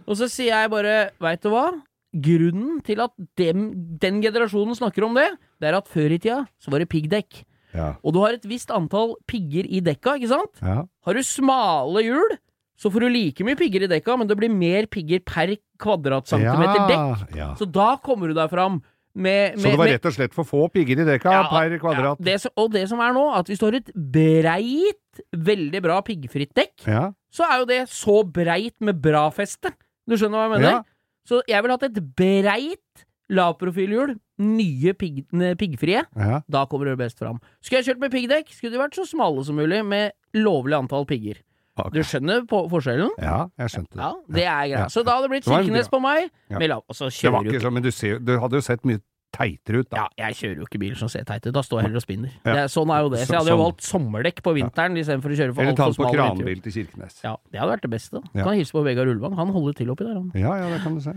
[0.07, 1.69] Og så sier jeg bare, veit du hva?
[2.15, 5.29] Grunnen til at dem, den generasjonen snakker om det,
[5.61, 7.43] det er at før i tida så var det piggdekk.
[7.75, 7.93] Ja.
[8.03, 10.59] Og du har et visst antall pigger i dekka, ikke sant?
[10.63, 10.83] Ja.
[11.05, 12.37] Har du smale hjul,
[12.77, 16.85] så får du like mye pigger i dekka, men det blir mer pigger per kvadratcentimeter
[16.91, 17.33] dekk.
[17.37, 17.49] Ja.
[17.57, 18.79] Så da kommer du deg fram
[19.17, 21.73] med, med Så det var rett og slett for få pigger i dekka Ja, per
[21.81, 22.21] kvadrat?
[22.21, 26.53] Det og det som er nå, at hvis du har et breit veldig bra piggfritt
[26.57, 26.85] dekk,
[27.33, 29.73] så er jo det så breit med bra feste.
[30.07, 30.85] Du skjønner hva jeg mener?
[31.27, 35.25] Så jeg ville hatt et breit lavprofilhjul, nye pigg,
[35.59, 36.05] piggfrie.
[36.47, 37.41] Da kommer det best fram.
[37.59, 41.09] Skulle jeg kjørt med piggdekk, skulle de vært så smale som mulig, med lovlig antall
[41.09, 41.41] pigger.
[41.77, 41.91] Ok.
[41.93, 43.11] Du skjønner på forskjellen?
[43.21, 44.01] Ja, jeg skjønte det.
[44.01, 44.73] Ja, det er greit.
[44.77, 44.87] Ja.
[44.93, 46.31] Så da hadde det blitt Kirkenes på meg.
[46.49, 46.57] Ja.
[46.61, 48.65] Med lav, og så Det var kjører ikke sånn, men du, ser, du hadde jo
[48.65, 49.03] sett mye
[49.35, 50.05] teitere ut, da.
[50.05, 51.53] Ja, jeg kjører jo ikke bil som ser teit ut.
[51.53, 52.33] Da står jeg heller og spinner.
[52.41, 52.53] Ja.
[52.55, 53.21] Det, sånn er jo det.
[53.25, 53.63] Så jeg hadde jo sånn.
[53.65, 56.75] valgt sommerdekk på vinteren istedenfor å kjøre for Eller ta altfor det på kranbil til
[56.79, 57.19] Kirkenes.
[57.25, 58.23] Ja, det hadde vært det beste.
[58.31, 58.47] Ja.
[58.47, 59.37] Kan hilse på Vegard Ulvang.
[59.37, 60.31] Han holder til oppi der, han.
[60.33, 61.13] Ja, ja, det kan du se.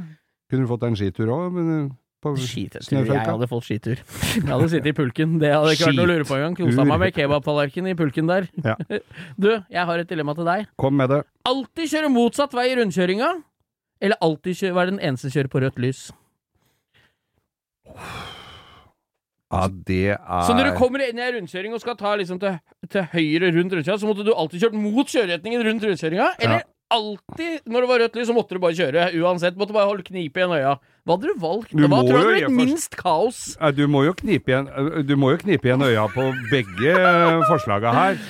[0.51, 1.47] Kunne du fått deg en skitur òg?
[1.55, 1.65] På
[2.21, 2.85] Skitur.
[2.93, 4.01] Jeg hadde fått skitur.
[4.37, 5.39] Jeg hadde sittet i pulken.
[5.41, 6.57] Det hadde ikke vært noe å lure på engang.
[6.59, 8.49] Kosa meg med kebabtallerken i pulken der.
[8.65, 8.75] Ja.
[9.41, 10.67] Du, jeg har et dilemma til deg.
[10.81, 11.23] Kom med det.
[11.49, 13.31] Alltid kjøre motsatt vei i rundkjøringa,
[14.05, 16.03] eller alltid kjøre, være den eneste som kjører på rødt lys?
[19.51, 22.39] Ja, det er Så når du kommer inn i ei rundkjøring og skal ta liksom
[22.43, 26.29] til, til høyre rundt rundkjøringa, så måtte du alltid kjørt mot kjøreretningen rundt rundkjøringa?
[26.39, 29.57] Eller alltid når det var rødt lys, så måtte du bare kjøre uansett?
[29.61, 30.77] Måtte bare holde knipet igjen øya?
[31.07, 31.71] Hva hadde du valgt?
[31.75, 33.39] Du Hva tror du hadde blitt minst kaos?
[33.79, 34.69] Du må jo knipe igjen,
[35.09, 38.21] du må jo knipe igjen øya på begge eh, forslaga her.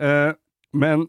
[0.00, 0.32] Eh,
[0.72, 1.08] Men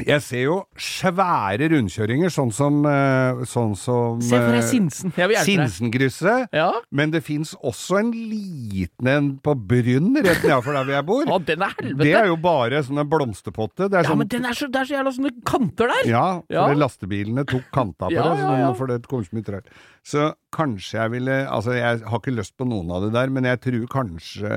[0.00, 5.12] jeg ser jo svære rundkjøringer, sånn som, eh, sånn som Se for deg eh, Sinsen.
[5.12, 6.46] Sinsenkrysset.
[6.56, 6.70] Ja.
[6.90, 11.24] Men det fins også en liten en på Brynn, rett nedenfor der hvor jeg bor.
[11.36, 12.06] Å, den er helvete.
[12.08, 13.90] Det er jo bare sånn en blomsterpotte.
[13.92, 16.08] Det er Ja, sånn men den er så, det er så jævla sånne kanter der!
[16.08, 16.64] Ja, Ja.
[16.70, 18.72] for lastebilene tok kanta på Ja, det, så ja.
[18.80, 19.68] for det kom så mye trær.
[20.08, 23.44] Så kanskje jeg ville Altså, jeg har ikke lyst på noen av det der, men
[23.44, 24.56] jeg tror kanskje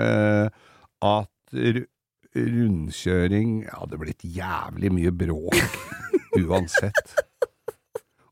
[1.04, 1.30] at
[2.36, 5.56] r det hadde blitt jævlig mye bråk
[6.42, 7.16] uansett.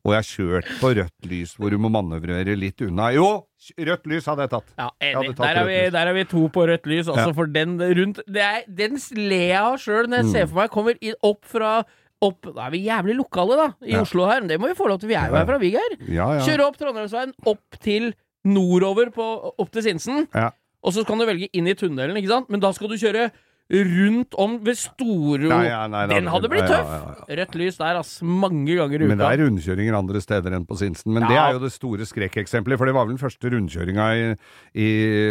[0.04, 3.06] Og jeg kjørte på rødt lys hvor du må manøvrere litt unna.
[3.16, 3.46] Jo,
[3.80, 4.74] rødt lys hadde jeg tatt.
[4.76, 5.30] Ja, enig.
[5.38, 7.36] tatt Der er, vi, der er vi to på rødt lys, altså, Ja.
[7.38, 10.74] for den rundt det er, Den ler jeg av sjøl når jeg ser for meg
[10.76, 11.78] kommer opp fra
[12.24, 14.02] opp, Da er vi jævlig lokale, da, i Ja.
[14.04, 14.42] Oslo her.
[14.48, 15.10] Det må vi få lov til.
[15.10, 15.39] Vi er jo Ja.
[15.39, 15.96] her fra Vigør.
[16.08, 16.44] Ja, ja.
[16.48, 18.13] Kjøre opp Trondheimsveien, opp til
[18.44, 20.28] nordover på, opp til Sinsen.
[20.36, 20.50] Ja.
[20.84, 22.50] Og så kan du velge inn i tunnelen, ikke sant?
[22.50, 23.32] Men da skal du kjøre
[23.71, 25.47] rundt om ved Storo.
[25.47, 26.91] Nei, ja, nei, Den hadde blitt ja, tøff!
[26.91, 27.39] ja, ja.
[27.41, 28.13] Rødt lys der, ass.
[28.21, 29.10] Mange ganger i uka.
[29.13, 31.13] Men det er rundkjøringer andre steder enn på Sinsen.
[31.15, 34.32] Men det er jo det store skrekkeksempelet, for det var vel den første rundkjøringa i,
[34.76, 34.89] i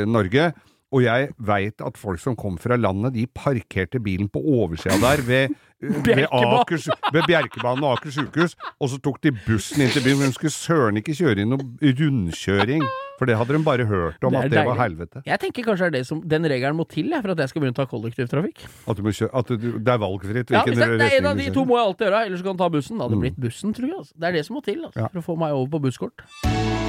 [0.09, 0.53] Norge.
[0.93, 5.23] Og jeg veit at folk som kom fra landet, de parkerte bilen på oversida der
[5.25, 6.99] ved, ved, Bjerkebanen.
[7.13, 10.21] Ved Bjerkebanen og Aker sykehus, og så tok de bussen inn til byen.
[10.23, 12.85] Men de skulle søren ikke kjøre inn noen rundkjøring,
[13.19, 15.23] for det hadde de bare hørt om Det at det var helvete.
[15.27, 17.53] Jeg tenker kanskje det er det som, den regelen må til jeg, for at jeg
[17.53, 18.65] skal begynne å ta kollektivtrafikk.
[18.87, 21.43] At, du må kjøre, at du, det er valgfritt Ja, det, det er en av
[21.43, 22.99] de to må jeg alltid gjøre, ellers kan du ta bussen.
[22.99, 23.99] Det hadde det blitt bussen, tror jeg.
[24.03, 24.15] Altså.
[24.19, 25.11] Det er det som må til altså, Ja.
[25.13, 26.82] for å få meg over på busskort.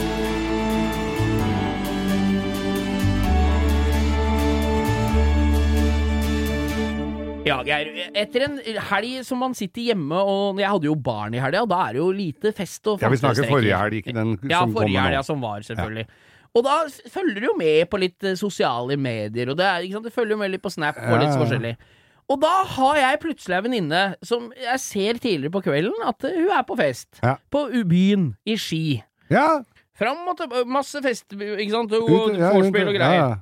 [7.43, 7.89] Ja, Geir.
[8.15, 8.53] Etter en
[8.87, 11.97] helg som man sitter hjemme og Jeg hadde jo barn i helga, og da er
[11.97, 14.93] det jo lite fest og Ja, vi snakker forrige helg, ikke den Ja, som forrige
[14.95, 16.05] kommer helga som var, selvfølgelig.
[16.53, 16.77] Og da
[17.11, 20.07] følger du jo med på litt eh, sosiale medier, og det er, ikke sant?
[20.07, 21.41] du følger jo med litt på Snap og litt Ja, ja, ja.
[21.43, 21.73] forskjellig.
[22.31, 26.37] Og da har jeg plutselig ei venninne som jeg ser tidligere på kvelden at eh,
[26.39, 27.09] hun er på fest.
[27.25, 27.35] Ja.
[27.51, 28.85] På byen i Ski.
[29.33, 29.47] Ja,
[29.99, 33.19] Fram og tilbake, masse fest, ikke sant, og ja, vorspiel og greier.
[33.19, 33.33] ja.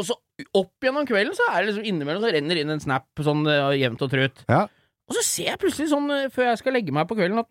[0.00, 0.16] Og så
[0.56, 3.70] opp gjennom kvelden så er det liksom innimellom så renner inn en snap sånn uh,
[3.76, 4.44] jevnt og trutt.
[4.48, 4.62] Ja.
[5.10, 7.50] Og så ser jeg plutselig sånn, uh, før jeg skal legge meg på kvelden, at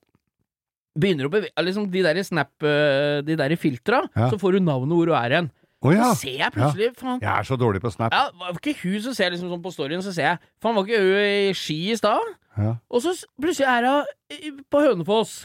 [1.00, 4.32] begynner å bevege liksom De der snap uh, De der filtra, Ja.
[4.34, 5.52] så får du navnet hvor du er hen.
[5.80, 6.10] Oh, ja.
[6.12, 7.22] Så ser jeg plutselig Faen.
[7.24, 8.12] Jeg er så dårlig på Snap.
[8.12, 10.76] Ja, var ikke hun som ser jeg liksom sånn på storyen, så ser jeg Faen,
[10.76, 12.34] var ikke hun i Ski i stad?
[12.60, 12.74] Ja.
[12.92, 15.38] Og så plutselig er hun på Hønefoss.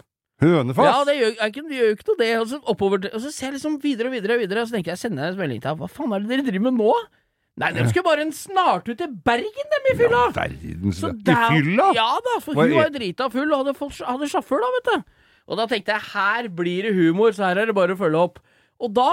[0.42, 0.88] Hønefoss?
[0.88, 2.30] Ja, det gjør, ikke, det gjør jo ikke noe, det.
[2.40, 4.76] Og så oppover Og så ser jeg liksom videre og videre, og videre og så
[4.78, 5.84] tenker jeg, sender jeg en melding til henne.
[5.84, 6.94] Hva faen er det dere driver med nå?
[7.62, 10.24] Nei, de skulle bare en snartur til Bergen, dem i fylla!
[10.34, 11.92] Verdens Så I fylla?
[11.94, 14.72] Ja da, for Hva hun var jo drita full og hadde, fått, hadde sjåfør, da,
[14.74, 15.22] vet du.
[15.44, 18.24] Og da tenkte jeg her blir det humor, så her er det bare å følge
[18.26, 18.40] opp.
[18.82, 19.06] Og da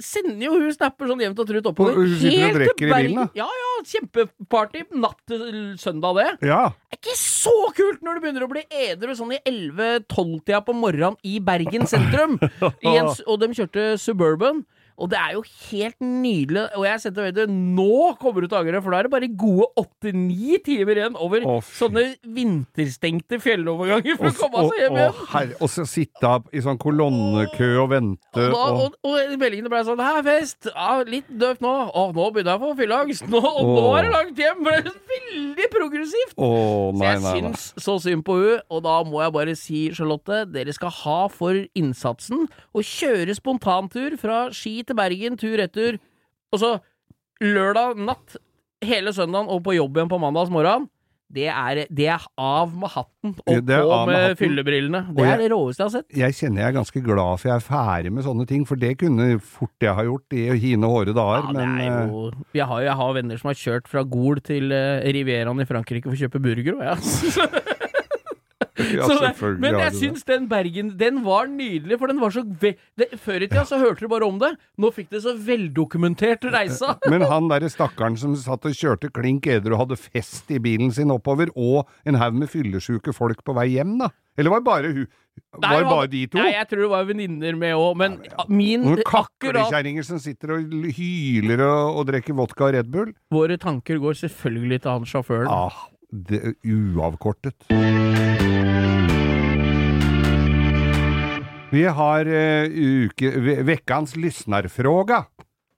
[0.00, 1.98] sender jo hun snapper sånn jevnt og trutt oppover.
[1.98, 3.26] Og hun sitter og drikker i bilen, da?
[3.42, 6.50] Ja ja, kjempeparty natt til søndag, det.
[6.50, 6.62] Ja.
[6.90, 11.18] Er ikke så kult når du begynner å bli edru sånn i 11-12-tida på morgenen
[11.26, 12.38] i Bergen sentrum.
[12.86, 14.64] I en, og de kjørte Suburban.
[15.00, 16.66] Og det er jo helt nydelig.
[16.76, 19.12] Og jeg sendte vet du, nå kommer du til å angre, for da er det
[19.14, 22.04] bare gode åtte-ni timer igjen over Å, sånne
[22.36, 25.54] vinterstengte fjelloverganger for Og, å komme og, seg hjem og, igjen.
[25.60, 29.72] og så sitte opp i sånn kolonnekø og vente Og, da, og og, og meldingene
[29.72, 30.68] ble sånn 'Her er fest.
[30.70, 31.72] Ja, litt døvt nå.
[31.90, 33.26] Å, nå begynner jeg å få fylleangst.
[33.30, 36.34] Nå, og nå er det langt hjem!' For det er veldig progressivt.
[36.36, 36.50] Å,
[36.92, 37.34] Så jeg nei, nei.
[37.40, 41.18] syns så synd på hun, og da må jeg bare si, Charlotte, dere skal ha
[41.32, 46.00] for innsatsen å kjøre spontantur fra Ski til Bergen, tur-retur,
[46.50, 46.76] og så
[47.40, 48.38] lørdag natt,
[48.84, 50.88] hele søndagen og på jobb igjen på mandags morgen.
[51.30, 55.04] det er, det er av med hatten og på med fyllebrillene.
[55.14, 56.16] Det jeg, er det råeste jeg har sett.
[56.18, 58.96] Jeg kjenner jeg er ganske glad for jeg er ferdig med sånne ting, for det
[58.98, 62.24] kunne fort jeg ha gjort i hine hårde dager, Ja, men er jo,
[62.56, 66.10] jeg, har, jeg har venner som har kjørt fra Gol til uh, Rivieraen i Frankrike
[66.10, 66.98] for å kjøpe burger, og ja.
[68.98, 72.74] ja, Så men jeg syns den Bergen Den var nydelig, for den var så ve
[72.98, 74.52] det, Før i tida så hørte du bare om det.
[74.80, 76.96] Nå fikk det så veldokumentert reisa.
[77.12, 80.92] Men han derre stakkaren som satt og kjørte klink edru og hadde fest i bilen
[80.94, 84.10] sin oppover, og en haug med fyllesyke folk på vei hjem, da?
[84.38, 85.06] Eller var det bare hun
[85.60, 86.38] Var det bare de to?
[86.38, 90.74] Nei, jeg tror det var venninner med òg, men min Noen kaklekjerringer som sitter og
[90.96, 93.14] hyler og, og drikker vodka og Red Bull?
[93.34, 95.50] Våre tanker går selvfølgelig til han sjåføren.
[95.50, 98.59] Ah, det er uavkortet.
[101.70, 102.66] Vi har uh,
[103.06, 103.30] uke,
[103.68, 105.24] vekkans lysnarfråga.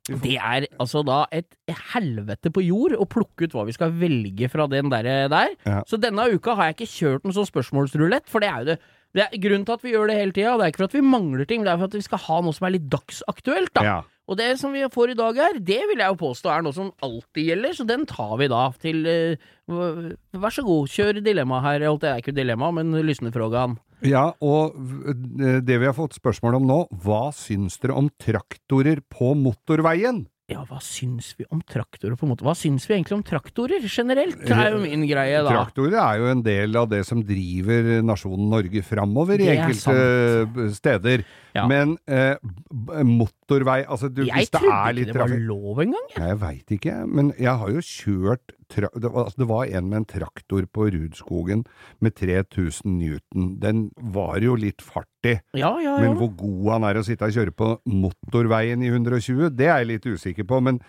[0.08, 1.52] Det er altså da et
[1.92, 5.28] helvete på jord å plukke ut hva vi skal velge fra den der.
[5.30, 5.52] der.
[5.68, 5.82] Ja.
[5.86, 8.78] Så denne uka har jeg ikke kjørt noen sånn spørsmålsrulett, for det er jo det.
[9.12, 10.96] Det er grunnen til at vi gjør det hele tida, det er ikke for at
[10.96, 13.72] vi mangler ting, det er for at vi skal ha noe som er litt dagsaktuelt.
[13.76, 13.84] da.
[13.84, 13.98] Ja.
[14.30, 16.76] Og det som vi får i dag her, det vil jeg jo påstå er noe
[16.76, 19.48] som alltid gjelder, så den tar vi da til uh,
[20.42, 21.84] Vær så god, kjør dilemma her.
[21.88, 23.76] Alt det er ikke dilemma, men lysnefrågan.
[24.02, 24.74] ja, og
[25.38, 30.24] det vi har fått spørsmål om nå, hva syns dere om traktorer på motorveien?
[30.52, 32.46] Ja, hva syns vi om traktorer på en måte?
[32.46, 34.40] Hva syns vi egentlig om traktorer generelt?
[34.42, 35.54] Det er jo min greie, da.
[35.56, 40.62] Traktorer er jo en del av det som driver nasjonen Norge framover i enkelte sant.
[40.78, 41.24] steder.
[41.56, 41.66] Ja.
[41.70, 42.36] Men eh,
[43.42, 46.08] motorvei Altså, du, Jeg hvis det trodde er ikke det var lov engang.
[46.14, 46.22] jeg.
[46.28, 49.96] Jeg veit ikke, men jeg har jo kjørt det, var, altså, det var en med
[49.98, 51.64] en traktor på Rudskogen
[52.00, 53.58] med 3000 newton.
[53.60, 55.98] Den var jo litt fartig, Ja, ja, ja.
[56.00, 59.82] men hvor god han er å sitte og kjøre på motorveien i 120, det er
[59.82, 60.62] jeg litt usikker på.
[60.64, 60.80] Men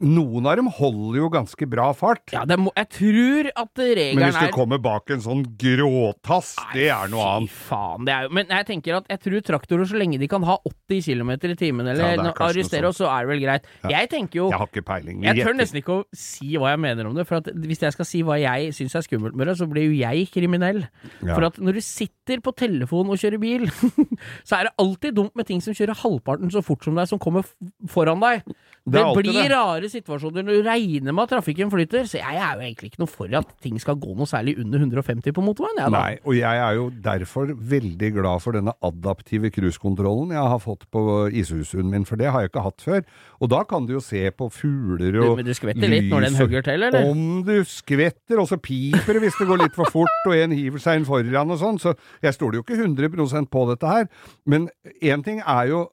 [0.00, 2.32] noen av dem holder jo ganske bra fart.
[2.32, 6.54] ja det må, jeg tror at Men hvis du er kommer bak en sånn gråtass,
[6.72, 7.54] det er noe Fy annet.
[7.68, 10.44] faen, det er jo Men jeg tenker at jeg tror traktorer, så lenge de kan
[10.48, 13.68] ha 80 km i timen, eller er noe arrestere oss, så er det vel greit.
[13.90, 15.22] Jeg tenker jo Jeg har ikke peiling.
[15.26, 17.96] Jeg tør nesten ikke å si hva jeg mener om det, for at hvis jeg
[17.96, 20.82] skal si hva jeg syns er skummelt med det, så blir jo jeg kriminell.
[21.20, 21.34] Ja.
[21.34, 23.68] For at når du sitter på telefon og kjører bil,
[24.48, 27.20] så er det alltid dumt med ting som kjører halvparten så fort som deg, som
[27.22, 27.44] kommer
[27.90, 28.44] foran deg.
[28.86, 29.50] Det Det, blir det.
[29.52, 33.02] rare situasjoner når du regner med at trafikken flyter, så jeg er jo egentlig ikke
[33.02, 35.90] noe for at ting skal gå noe særlig under 150 på motorveien, jeg.
[35.92, 40.86] Nei, og jeg er jo derfor veldig glad for denne adaptive cruisekontrollen jeg har fått
[40.90, 43.04] på ishusen min, for det har jeg ikke hatt før.
[43.40, 46.40] Og da kan du jo se på fugler og men du skvetter litt når den
[46.40, 47.10] hugger til, eller?
[47.12, 50.56] Om du skvetter, og så piper det hvis det går litt for fort, og en
[50.56, 54.08] hiver seg inn foran og sånn, så jeg stoler jo ikke 100% på dette her.
[54.48, 54.70] Men
[55.02, 55.86] én ting er jo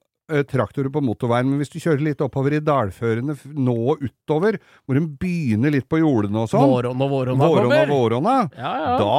[0.50, 4.98] traktorer på motorveien, men hvis du kjører litt oppover i dalførene nå og utover, hvor
[4.98, 7.92] de begynner litt på jordene og sånn, Våronna, våronna våronna, kommer.
[7.94, 8.94] våronna, Ja, ja.
[9.00, 9.18] da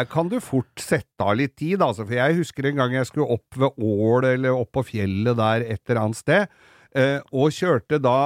[0.00, 2.06] er, kan du fort sette av litt tid, altså.
[2.08, 5.66] For jeg husker en gang jeg skulle opp ved Ål, eller opp på fjellet der
[5.76, 6.48] et eller annet sted,
[6.96, 8.16] eh, og kjørte da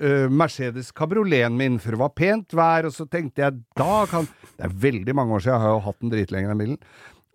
[0.00, 4.26] eh, Mercedes kabrioleten min, for det var pent vær, og så tenkte jeg da kan
[4.26, 6.78] Det er veldig mange år siden, jeg har jo hatt den dritlenge, den bilen.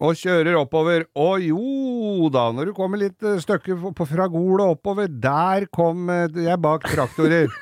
[0.03, 4.25] Og kjører oppover, og jo da, når du kommer litt eh, stykke på- på- fra
[4.27, 7.47] Gol og oppover, der kom eh, jeg bak traktorer.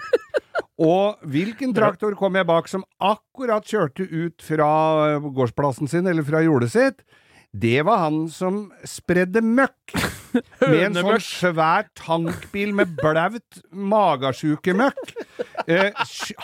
[0.84, 4.70] Og hvilken traktor kom jeg bak som akkurat kjørte ut fra
[5.14, 7.04] eh, gårdsplassen sin, eller fra jordet sitt?
[7.54, 9.94] Det var han som spredde møkk.
[10.66, 15.12] Med en sånn svær tankbil med blaut magesjukemøkk.
[15.70, 15.92] Eh,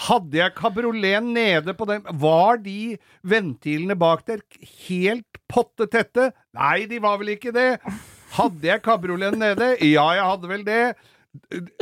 [0.05, 4.45] hadde jeg kabrioleten nede på den Var de ventilene bak der
[4.85, 6.29] helt potte tette?
[6.57, 7.71] Nei, de var vel ikke det.
[8.37, 9.73] Hadde jeg kabrioleten nede?
[9.85, 10.83] Ja, jeg hadde vel det.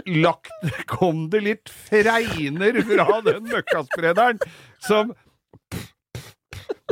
[0.08, 0.52] Lagt
[0.92, 4.42] Kom det litt fregner fra den møkkasprederen
[4.84, 5.14] som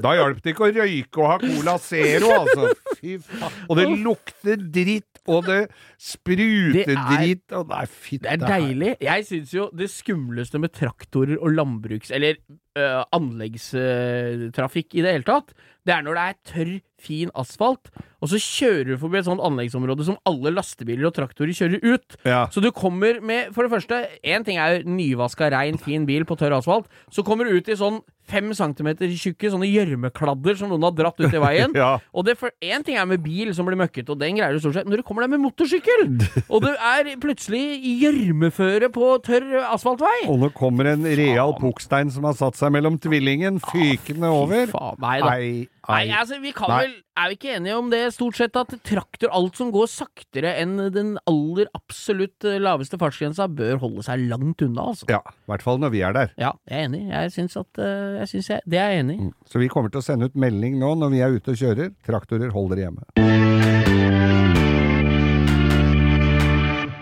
[0.03, 2.71] da hjalp det ikke å røyke og ha Cola Zero, altså.
[2.99, 3.59] Fy faen.
[3.69, 5.59] Og det lukter dritt, og det
[5.97, 8.91] spruter er- dritt, og Nei, fitte Det er deilig.
[9.01, 12.11] Jeg syns jo det skumleste med traktorer og landbruks...
[12.11, 12.35] Eller
[12.77, 15.53] øh, anleggstrafikk i det hele tatt,
[15.85, 16.73] det er når det er tørr,
[17.05, 17.91] fin asfalt,
[18.25, 22.17] og så kjører du forbi et sånt anleggsområde som alle lastebiler og traktorer kjører ut.
[22.25, 22.45] Ja.
[22.53, 26.37] Så du kommer med For det første, én ting er nyvaska, rein, fin bil på
[26.39, 26.89] tørr asfalt.
[27.13, 31.19] Så kommer du ut i sånn fem centimeter tjukke sånne gjørmekladder som noen har dratt
[31.21, 31.73] ut i veien.
[31.85, 31.97] Ja.
[32.15, 34.77] Og det én ting er med bil som blir møkkete, og den greier du stort
[34.77, 34.87] sett.
[34.89, 36.05] Når du kommer deg med motorsykkel,
[36.53, 42.13] og du er plutselig i gjørmeføre på tørr asfaltvei Og nå kommer en real pukkstein
[42.15, 44.71] som har satt seg mellom tvillingen, fykende over.
[44.71, 45.35] Faen, nei da.
[45.35, 45.51] Ei,
[45.89, 46.79] Nei, altså, vi kan Nei.
[46.85, 50.51] vel Er vi ikke enige om det, stort sett, at traktor, alt som går saktere
[50.59, 55.07] enn den aller absolutt eh, laveste fartsgrensa, bør holde seg langt unna, altså.
[55.11, 56.33] Ja, i hvert fall når vi er der.
[56.41, 57.03] Ja, jeg er enig.
[57.13, 59.31] Jeg syns at eh, Jeg synes jeg Det er jeg enig i.
[59.47, 61.93] Så vi kommer til å sende ut melding nå når vi er ute og kjører.
[62.05, 63.07] Traktorer holder hjemme.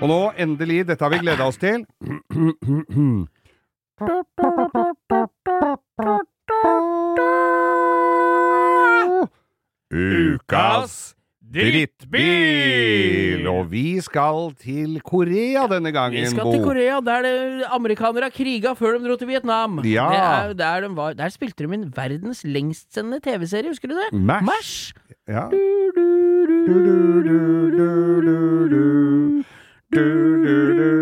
[0.04, 1.86] Og nå, endelig, dette har vi gleda oss til.
[9.94, 11.14] Ukas
[11.54, 13.44] drittbil!
[13.50, 17.28] Og vi skal til Korea denne gangen, Vi skal til Korea, der
[17.76, 19.82] amerikanere har kriga før de dro til Vietnam.
[19.86, 20.08] Ja.
[20.10, 24.10] Det er, der, de var, der spilte de inn verdens lengstsendende TV-serie, husker du det?
[24.18, 24.94] Mash.
[25.30, 25.48] Ja.
[25.54, 25.60] Du,
[26.64, 27.40] Du, du, du,
[27.76, 27.88] du,
[28.24, 28.38] du,
[28.72, 28.84] du.
[29.94, 30.93] Du, du, du, du,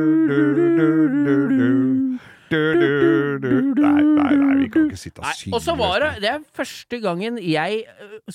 [4.74, 7.84] kan ikke sitte og og så var det Det er første gangen jeg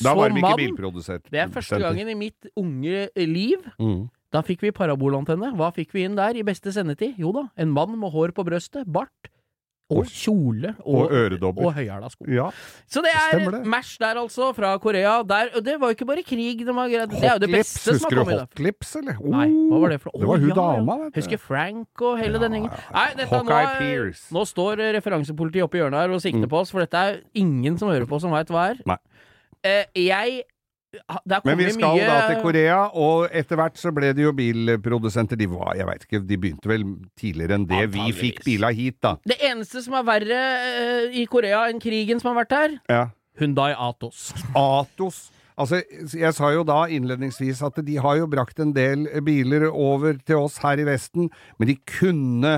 [0.02, 1.30] Da var så ikke mann bilprodusert.
[1.32, 3.64] Det er første gangen i mitt unge liv.
[3.78, 4.08] Mm.
[4.34, 5.52] Da fikk vi parabolantenne.
[5.56, 7.16] Hva fikk vi inn der i beste sendetid?
[7.20, 9.30] Jo da, en mann med hår på brøstet, bart
[9.90, 11.62] og kjole Og og, øredobber.
[11.66, 12.24] og høyhæla sko.
[12.26, 12.48] Ja.
[12.90, 13.60] Så det er det.
[13.66, 15.22] Mash der, altså, fra Korea.
[15.22, 16.88] Der, og det var jo ikke bare krig de var.
[16.88, 18.40] Det er jo det Hotlips, beste som har kommet.
[18.40, 19.20] Hotlips, eller?
[19.22, 20.60] Nei, hva var det for Det var hun ja, ja.
[20.76, 21.20] dama, vet du.
[21.20, 22.70] Husker Frank og hele den gjengen.
[22.92, 26.50] Nei, dette nå, er- nå står referansepolitiet oppe i hjørnet her og sikter Mm.
[26.50, 28.82] på oss, for dette er ingen som hører på som veit hva er.
[28.86, 28.98] Nei.
[29.64, 30.55] Eh, jeg Det
[31.44, 35.38] Men vi skal mye da til Korea, og etter hvert så ble det jo bilprodusenter.
[35.40, 36.86] De var, jeg veit ikke, de begynte vel
[37.18, 39.16] tidligere enn det vi fikk bila hit, da.
[39.28, 43.04] Det eneste som er verre uh, i Korea enn krigen som har vært her, Ja.
[43.36, 44.30] Hundai Atos.
[44.56, 45.26] Atos.
[45.60, 45.82] Altså,
[46.16, 50.44] jeg sa jo da innledningsvis at de har jo brakt en del biler over til
[50.44, 51.30] oss her i Vesten,
[51.60, 52.54] men de kunne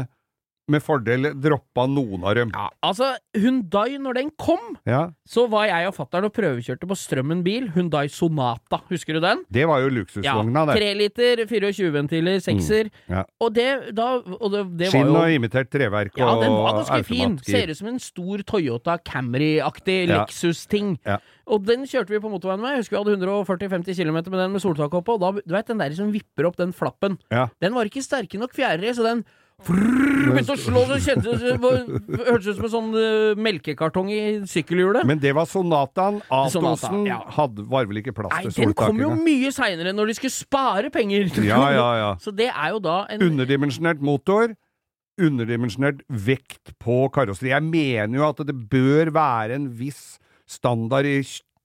[0.69, 2.51] med fordel droppa noen av dem.
[2.55, 6.97] Ja, altså, Hundai, når den kom, Ja, så var jeg og fatter'n og prøvekjørte på
[6.99, 8.81] Strømmen bil, Hundai Sonata.
[8.91, 9.45] Husker du den?
[9.51, 10.77] Det var jo Ja, luksusvogna, det.
[10.77, 12.91] tre liter, 24 ventiler, sekser.
[13.09, 13.25] ja.
[13.41, 17.05] Og det, da, og det, det Skinn var og imitert treverk Ja, den var ganske
[17.05, 17.23] fin.
[17.39, 17.53] automatgir.
[17.59, 20.23] Ser ut som en stor Toyota Camry-aktig Ja.
[20.25, 20.99] Lexus-ting.
[21.07, 21.19] Ja.
[21.49, 22.75] Og den kjørte vi på motorveien med.
[22.77, 25.17] Jeg husker vi hadde 140-50 km med den med soltak oppå.
[25.17, 27.19] Og da, du vet den der som vipper opp den flappen.
[27.33, 27.49] Ja.
[27.63, 29.25] Den var ikke sterke nok fjærer i, så den
[29.67, 35.07] begynte å slå, så kjentes det Hørtes ut som en sånn uh, melkekartong i sykkelhjulet.
[35.09, 36.21] Men det var Sonataen.
[36.29, 37.19] Atosen Sonata, ja.
[37.39, 40.37] hadde, var vel ikke plass Nei, til den kom jo mye seinere, når de skulle
[40.37, 41.29] spare penger.
[41.43, 42.13] Ja, ja, ja.
[42.25, 44.55] Så det er jo da en Underdimensjonert motor.
[45.19, 47.51] Underdimensjonert vekt på karosseri.
[47.51, 51.19] Jeg mener jo at det bør være en viss standard i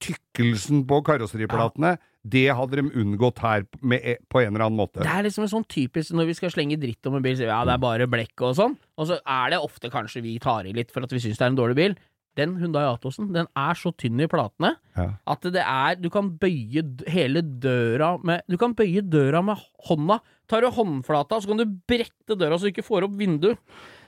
[0.04, 1.96] tykkelsen på karosseriplatene.
[2.24, 5.02] Det hadde de unngått her med, e- på en eller annen måte.
[5.04, 7.50] Det er liksom en sånn typisk når vi skal slenge dritt om en bil, sier
[7.50, 8.78] vi ja, det er bare blekk og sånn.
[8.98, 11.44] Og så er det ofte kanskje vi tar i litt for at vi syns det
[11.44, 11.96] er en dårlig bil.
[12.40, 15.10] Den Hyundai Atosen, den er så tynn i platene Ja.
[15.30, 16.82] at det er Du kan bøye
[17.14, 20.18] hele døra med Du kan bøye døra med hånda.
[20.50, 23.52] Tar du håndflata, så kan du brette døra så du ikke får opp vindu.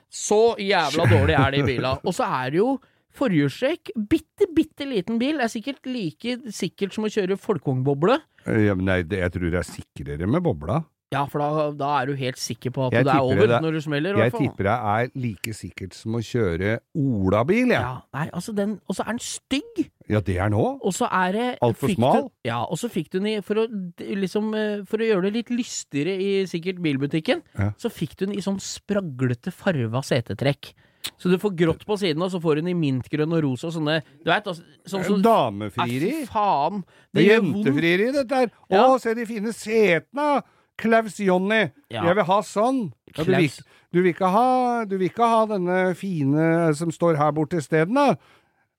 [0.09, 1.97] Så jævla dårlig er det i bila.
[2.07, 2.79] Og så er det jo
[3.17, 3.93] forhjulstrekk.
[4.11, 5.39] Bitte, bitte liten bil.
[5.43, 8.19] Er sikkert like sikkert som å kjøre folkevognboble.
[8.45, 10.83] Ja, men nei, det, jeg tror det er sikrere med bobla.
[11.13, 13.59] Ja, for da, da er du helt sikker på at Jeg det er over det-
[13.63, 14.17] når du smeller.
[14.19, 17.77] Jeg tipper det er like sikkert som å kjøre olabil, jeg.
[17.77, 19.85] Ja, nei, altså den Og så er den stygg!
[20.09, 20.63] Ja, det er nå.
[20.83, 22.25] Og så er det Alt for smal?
[22.25, 23.67] Du, ja, og så fikk du den i For å
[23.99, 27.71] liksom eh, For å gjøre det litt lystigere i sikkert bilbutikken, Ja.
[27.77, 30.73] så fikk du den i sånn spraglete farva setetrekk.
[31.21, 33.73] Så du får grått på siden, og så får den i mintgrønn og rosa og
[33.77, 36.25] sånne Du vet, altså, sånn så, Damefrieri.
[36.29, 36.83] Faen!
[37.13, 37.57] Det er gjør vondt.
[37.65, 38.51] jentefrieri, dette her.
[38.69, 38.97] Å, Ja.
[38.97, 40.29] se de fine setene!
[40.77, 41.71] Klaus Jonny.
[41.89, 42.03] Ja.
[42.03, 42.81] Jeg vil ha sånn.
[43.15, 43.49] Ja, du, vil,
[43.95, 48.15] du, vil ha, du vil ikke ha denne fine som står her borte isteden, da?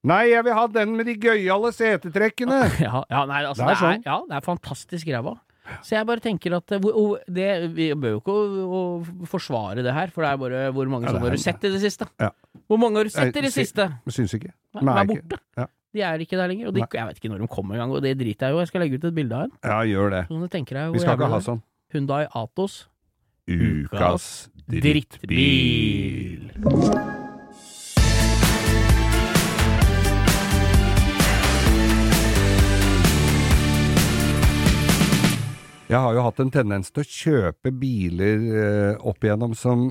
[0.07, 2.59] Nei, jeg vil ha den med de gøyale setetrekkene.
[2.85, 4.05] Ja, ja, nei, altså, Det er det, er, sånn.
[4.05, 5.33] ja, det er fantastisk ræva.
[5.83, 10.09] Så jeg bare tenker at eh, hvor- det, Vi bør jo ikke forsvare det her,
[10.15, 12.07] for det er bare hvor mange som har du sett i det siste?
[12.21, 12.31] Ja.
[12.69, 13.89] Hvor mange har du sett i det siste?
[14.09, 14.53] Syns ikke.
[14.81, 15.39] Nei, De er borte.
[15.57, 15.67] Ja.
[15.97, 16.69] De er ikke der lenger.
[16.69, 18.59] Og de, jeg vet ikke når de kommer engang, og det driter jeg jo.
[18.61, 19.53] Jeg skal legge ut et bilde av en.
[19.65, 20.23] ja, gjør det.
[20.29, 21.63] Sånn, jeg Vi skal ikke ha sånn.
[21.95, 22.89] Hyundai Atos.
[23.49, 26.51] Ukas drittbil.
[35.87, 39.85] Jeg har jo hatt en tendens til å kjøpe biler eh, opp igjennom som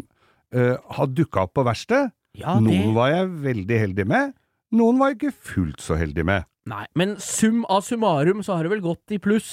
[0.52, 2.12] eh, har dukka opp på verksted.
[2.36, 4.34] Ja, det Noen var jeg veldig heldig med,
[4.76, 6.44] noen var jeg ikke fullt så heldig med.
[6.68, 9.52] Nei, men sum av summarum så har det vel gått i pluss.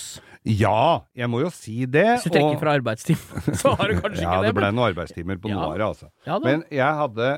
[0.49, 2.07] Ja, jeg må jo si det.
[2.17, 3.21] Hvis du trekker og- fra arbeidstid,
[3.61, 4.49] så har du kanskje ja, ikke det.
[4.51, 5.61] det ble men- noen arbeidstimer på Ja.
[5.61, 6.09] Noare, altså.
[6.27, 6.49] Ja da.
[6.49, 7.29] Men jeg hadde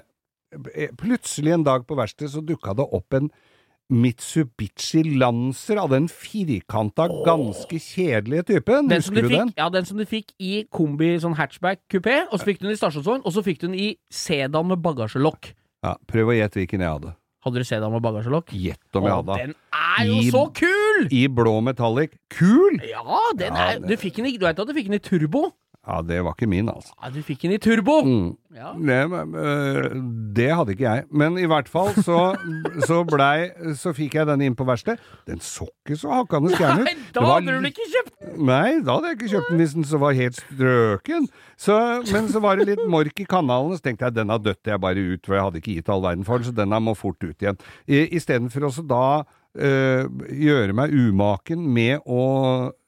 [0.72, 3.29] eh, plutselig en dag på verkstedet så dukka det opp en
[3.93, 8.89] Mitsubishi Lancer av den firkanta, ganske kjedelige typen.
[8.89, 9.53] Den Husker du fikk, den?
[9.59, 12.80] ja, den som du fikk i kombi sånn hatchback-kupé, og så fikk du den i
[12.80, 15.53] stasjonsvogn, og så fikk du den i sedan med bagasjelokk.
[15.85, 17.14] Ja, prøv å gjette hvilken jeg hadde.
[17.45, 18.55] Hadde du sedan med bagasjelokk?
[18.57, 19.37] Gjett om jeg hadde.
[19.43, 21.09] den er jo I- så kul!
[21.12, 22.14] I blå metallic.
[22.32, 22.80] Kul!
[22.89, 24.99] Ja, den Ja, er Du fikk den i Du vet at du fikk den i
[25.05, 25.51] turbo?
[25.85, 26.95] Ja, det var ikke min, altså.
[27.03, 27.99] Ja, du fikk den i turbo!
[28.05, 28.30] Mm.
[28.55, 28.70] Ja.
[28.78, 28.99] Det,
[29.37, 29.97] øh,
[30.37, 31.05] det hadde ikke jeg.
[31.11, 32.37] Men i hvert fall så,
[32.89, 35.03] så blei Så fikk jeg den inn på verkstedet.
[35.26, 36.89] Den så ikke så hakkende gæren ut.
[36.89, 38.39] Nei, da var hadde du ikke kjøpt den?
[38.49, 41.28] Nei, da hadde jeg ikke kjøpt den hvis den så var helt strøken.
[41.61, 41.78] Så,
[42.14, 45.05] men så var det litt mork i kanalen, så tenkte jeg denne døtte jeg bare
[45.12, 47.45] ut, for jeg hadde ikke gitt all verden for den, så denne må fort ut
[47.45, 47.61] igjen.
[47.91, 49.05] Istedenfor også da
[49.57, 52.23] øh, gjøre meg umaken med å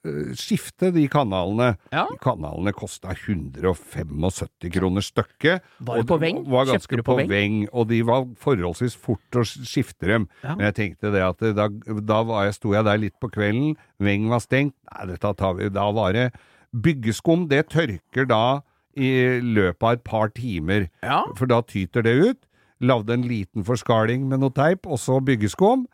[0.06, 1.76] øh, skifte de kanalene.
[1.92, 2.06] Ja.
[2.22, 5.62] Kanalene kosta 175 kroner stykket.
[5.80, 6.42] Var det på Veng?
[6.50, 7.58] Var ganske på Veng?
[7.72, 10.28] Og de var forholdsvis fort å skifte dem.
[10.42, 10.54] Ja.
[10.56, 11.68] Men jeg tenkte det at da,
[12.00, 15.56] da var jeg, sto jeg der litt på kvelden, Veng var stengt, nei, dette tar
[15.58, 16.30] vi, da var det
[16.76, 18.60] Byggeskum, det tørker da
[18.96, 21.22] i løpet av et par timer, Ja.
[21.36, 22.38] for da tyter det ut.
[22.80, 25.86] Lagde en liten forskaling med noe teip, og så byggeskum.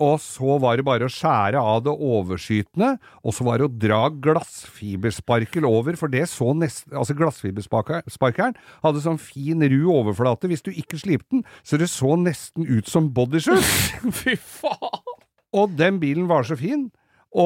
[0.00, 3.72] Og så var det bare å skjære av det overskytende, og så var det å
[3.82, 10.64] dra glassfibersparkel over, for det så nesten Altså, glassfibersparkeren hadde sånn fin, ru overflate hvis
[10.64, 13.60] du ikke slipte den, så det så nesten ut som bodyshoot.
[14.22, 15.04] Fy faen!
[15.52, 16.88] Og den bilen var så fin.
[17.30, 17.44] Å,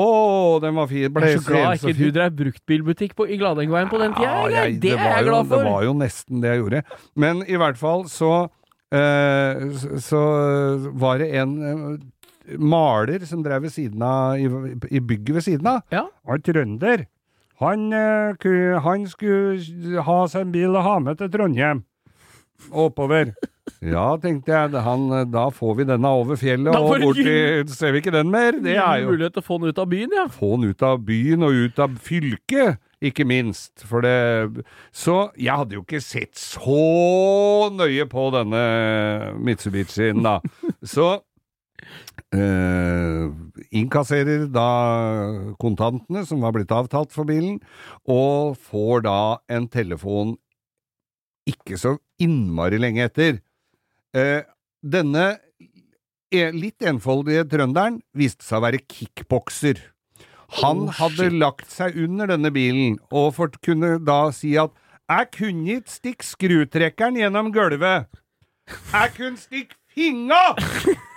[0.65, 1.11] den var fin.
[1.13, 4.31] Jeg er så glad så ikke du drev bruktbilbutikk på, i Gladengveien på den tida.
[4.49, 5.57] Ja, jeg- det, er var jeg jo, glad for.
[5.65, 6.83] Det var jo nesten det jeg gjorde.
[7.25, 8.31] Men i hvert fall så
[8.95, 10.23] eh, så- Så
[11.05, 11.99] var det en eh,
[12.59, 14.49] maler som drev ved siden av i,
[14.91, 15.83] i bygget ved siden av.
[15.95, 16.07] Ja.
[16.29, 17.07] Han trønder.
[17.63, 21.85] Han, eh, han skulle ha seg en bil og ha med til Trondheim.
[22.71, 23.35] Oppover.
[23.85, 28.03] Ja, tenkte jeg, han, da får vi denne over fjellet og bort til Ser vi
[28.03, 28.57] ikke den mer?
[28.61, 30.25] Det er jo Mulighet til å få den ut av byen, ja.
[30.33, 33.85] få den ut av byen og ut av fylket, ikke minst.
[33.89, 38.65] For det Så jeg hadde jo ikke sett så nøye på denne
[39.41, 40.39] Mitsubishien, da.
[40.85, 41.19] Så
[42.35, 43.29] eh,
[43.79, 44.67] innkasserer da
[45.63, 47.61] kontantene som var blitt avtalt for bilen,
[48.11, 49.19] og får da
[49.55, 50.35] en telefon
[51.49, 53.41] ikke så innmari lenge etter.
[54.17, 54.43] Eh,
[54.85, 55.27] denne
[56.33, 59.81] e- litt enfoldige trønderen viste seg å være kickbokser.
[60.61, 64.71] Han Oh, hadde lagt seg under denne bilen, og for, kunne da si at
[65.11, 68.07] jeg kunne ikke stikke skrutrekkeren gjennom gulvet.
[68.93, 70.55] Jeg kunne stikke finga!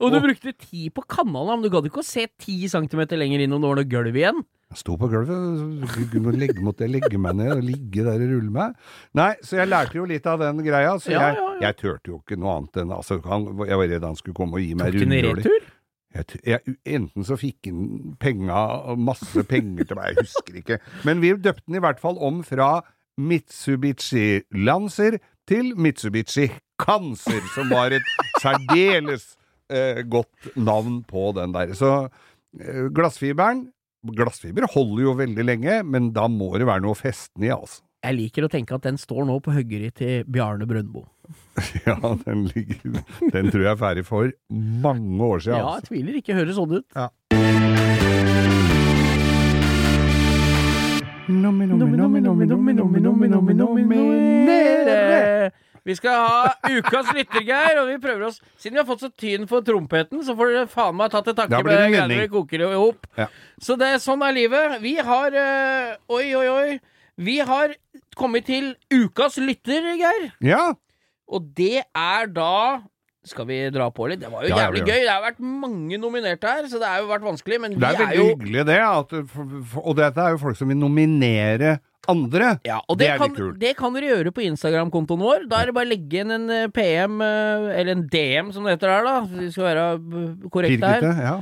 [0.00, 3.44] Og du brukte tid på kanalen, men du gadd ikke å se ti centimeter lenger
[3.44, 4.42] inn om det var noe gulv igjen.
[4.70, 8.52] Jeg sto på gulvet, legge, måtte jeg legge meg ned og ligge der og rulle
[8.54, 8.76] meg.
[9.18, 11.56] Nei, så jeg lærte jo litt av den greia, så Ja, jeg, ja, ja.
[11.64, 14.60] jeg turte jo ikke noe annet enn altså, han, Jeg var redd han skulle komme
[14.60, 15.66] og gi meg retur?
[16.10, 18.62] Jeg, jeg, enten så fikk han penga,
[18.98, 20.78] masse penger til meg, jeg husker ikke.
[21.06, 22.70] Men vi døpte den i hvert fall om fra
[23.18, 25.18] Mitsubishi Lancer
[25.50, 26.46] til Mitsubishi
[26.80, 28.06] Cancer, som var et
[28.42, 29.32] særdeles
[29.70, 31.66] eh, godt navn på den der.
[31.78, 33.68] Så eh, glassfiberen
[34.00, 37.52] Glassfiber holder jo veldig lenge, men da må det være noe å feste den i,
[37.52, 37.82] altså.
[38.00, 41.04] Jeg liker å tenke at den står nå på høggeri til Bjarne Brøndbo.
[41.84, 42.96] Ja, den, ligger,
[43.34, 45.60] den tror jeg er ferdig for mange år siden.
[45.60, 45.92] Ja, altså.
[45.92, 46.32] jeg tviler ikke.
[46.38, 46.88] Høres sånn ut.
[46.96, 47.10] Ja.
[51.30, 51.78] Nominere!
[55.88, 59.46] Vi skal ha ukas lyttergeir, og vi prøver oss Siden vi har fått så tyn
[59.50, 62.66] for trompeten, så får dere faen meg tatt til takke med det greiene vi koker
[62.66, 63.08] i hop.
[63.16, 63.28] Ja.
[63.62, 64.78] Så det, sånn er livet.
[64.84, 66.78] Vi har øh, Oi, oi, oi.
[67.20, 67.74] Vi har
[68.16, 70.30] kommet til ukas lytter, Geir.
[70.44, 70.70] Ja,
[71.30, 72.80] Og det er da
[73.28, 74.22] Skal vi dra på litt?
[74.22, 75.02] Det var jo Ja, jævlig gøy.
[75.04, 77.60] Det har vært mange nominerte her, så det har jo vært vanskelig.
[77.60, 78.80] Men det er vi er veldig jo hyggelig det.
[78.80, 79.12] At,
[79.84, 81.78] og dette er jo folk som vil nominere
[82.08, 82.58] andre.
[82.64, 83.58] Ja, og Det det, er kan, litt kult.
[83.60, 85.48] det kan dere gjøre på Instagram-kontoen vår.
[85.50, 88.64] Da er det bare å legge inn en eh, PM, eh, eller en DM som
[88.64, 89.20] det heter der, da.
[89.40, 89.86] Vi skal være
[90.50, 91.08] korrekte her.
[91.20, 91.34] Ja.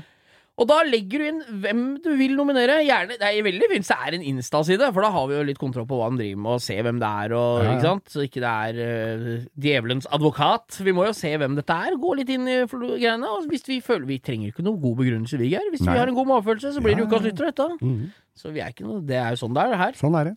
[0.58, 2.80] Og da legger du inn hvem du vil nominere.
[2.82, 5.60] Gjerne, Det er veldig fint Det er en Insta-side, for da har vi jo litt
[5.60, 7.74] kontroll på hva han driver med, og se hvem det er, og, Ja, ja.
[7.76, 8.10] ikke sant?
[8.10, 10.80] Så ikke det er uh, djevelens advokat.
[10.82, 13.30] Vi må jo se hvem dette er, gå litt inn i greiene.
[13.30, 15.70] Og hvis vi føler Vi trenger ikke noen god begrunnelse, vi, Geir.
[15.70, 15.94] Hvis Nei.
[15.94, 17.68] vi har en god magefølelse, så blir det ukas lytter, dette.
[17.78, 18.08] -hmm.
[18.34, 19.92] Så vi er ikke noe Det er jo sånn det er, her.
[19.92, 20.36] Sånn er det.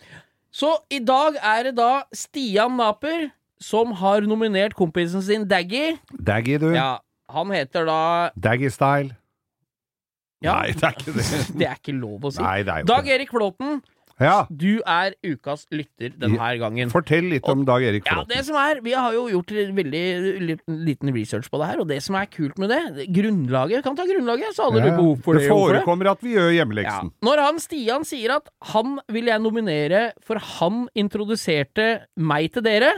[0.52, 5.98] Så i dag er det da Stian Naper som har nominert kompisen sin Daggy.
[6.12, 6.74] Daggy, du.
[6.74, 7.00] Ja,
[7.30, 9.16] han heter da Daggy-style.
[10.42, 10.60] Ja.
[10.62, 11.26] Nei, det er ikke det.
[11.62, 12.42] Det er ikke lov å si.
[12.42, 13.14] Nei, det er jo Dag det.
[13.20, 13.82] Erik Flåten
[14.22, 16.90] Ja, Du er ukas lytter denne gangen.
[16.94, 18.28] fortell litt om Dag Erik Ja, Flåten.
[18.36, 20.04] det som er, Vi har jo gjort veldig
[20.42, 23.96] liten- liten research på det her, og det som er kult med det Grunnlaget, kan
[23.96, 25.50] ta grunnlaget, så hadde Ja, du behov for det det.
[25.50, 25.56] det.
[25.58, 26.64] forekommer at vi gjør Ja.
[26.66, 27.12] hjemmeleksen.
[27.24, 32.92] Når han Stian sier at han vil jeg nominere for han introduserte meg til dere,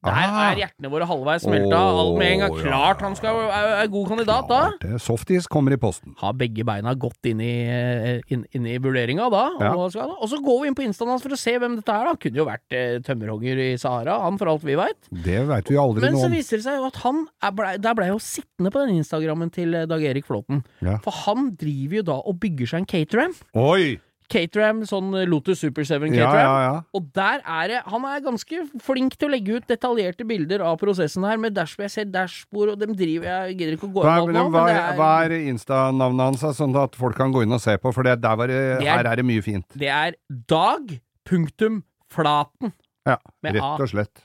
[0.00, 0.52] der Ah.
[0.52, 1.76] er hjertene våre halvveis smelta.
[1.76, 2.54] Alt med en gang.
[2.62, 4.60] Klart han skal, er, er god kandidat da.
[4.70, 5.00] Klart det.
[5.04, 6.14] Softis kommer i posten.
[6.22, 9.42] Har begge beina godt inn i, eh, inn, inn i vurderinga da.
[9.60, 9.74] Ja.
[9.76, 12.08] Og, så går vi inn på instaen hans for å se hvem dette er.
[12.08, 14.96] da Kunne jo vært eh, tømmerhogger i Sahara, han for alt vi veit.
[15.12, 17.76] Det veit vi aldri Men noe så viser det seg jo at han er ble,
[17.84, 20.64] Der blei jo sittende på den Instagrammen til eh, Dag Erik Flåten.
[20.80, 20.96] Ja.
[21.04, 23.36] For han driver jo da og bygger seg en caterham.
[23.54, 23.98] Oi!
[24.30, 26.44] Cateram, sånn Lotus Super 7 Ja, cateram.
[26.46, 26.74] ja, ja.
[26.94, 30.78] Og der er det Han er ganske flink til å legge ut detaljerte bilder av
[30.80, 31.88] prosessen her, med dashbord.
[31.88, 34.64] Jeg ser dashbord, og dem driver Jeg gidder ikke å gå inn på nå, hva,
[34.70, 37.92] er, er, er Insta-navnet hans, sånn at folk kan gå inn og se på?
[37.92, 39.66] For det, det, er- her er det mye fint.
[39.76, 40.14] det er
[40.48, 42.72] Dag punktum Flaten.
[43.06, 44.22] Ja, rett og slett.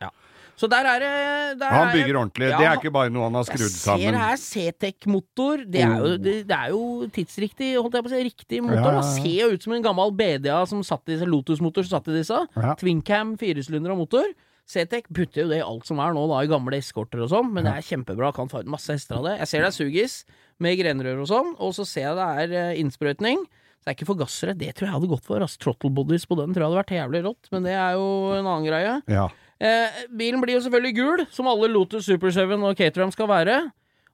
[0.55, 2.47] Så der er det der Han er bygger er, ordentlig.
[2.49, 4.05] Ja, Det er ikke bare noe han har skrudd sammen.
[4.05, 5.65] Jeg ser her C-Tech-motor.
[5.67, 6.15] Det, Oh.
[6.17, 8.23] det, det er jo tidsriktig, holdt jeg på å si.
[8.29, 8.95] Riktig motor.
[8.99, 9.01] Ja.
[9.03, 12.39] Ser jo ut som en gammel BDA som satt i Lotus-motor som satt i disse.
[12.55, 12.75] Ja.
[12.79, 14.31] Twincam firesylindere motor.
[14.65, 17.51] C-Tech putter jo det i alt som er nå, da, i gamle eskorter og sånn,
[17.53, 18.31] men det er kjempebra.
[18.33, 19.35] Kan få ut masse hester av det.
[19.43, 20.15] Jeg ser det er sugis
[20.63, 23.43] med grenrør og sånn, og så ser jeg det er eh, innsprøytning.
[23.85, 24.55] Det er ikke forgassere.
[24.57, 25.43] Det tror jeg hadde gått for.
[25.45, 28.07] Altså, Trottle bodies på den tror jeg hadde vært jævlig rått, men det er jo
[28.33, 28.95] en annen greie.
[29.13, 29.27] Ja.
[29.61, 33.59] Eh, bilen blir jo selvfølgelig gul, som alle Lotus Super 7 og Caterham skal være.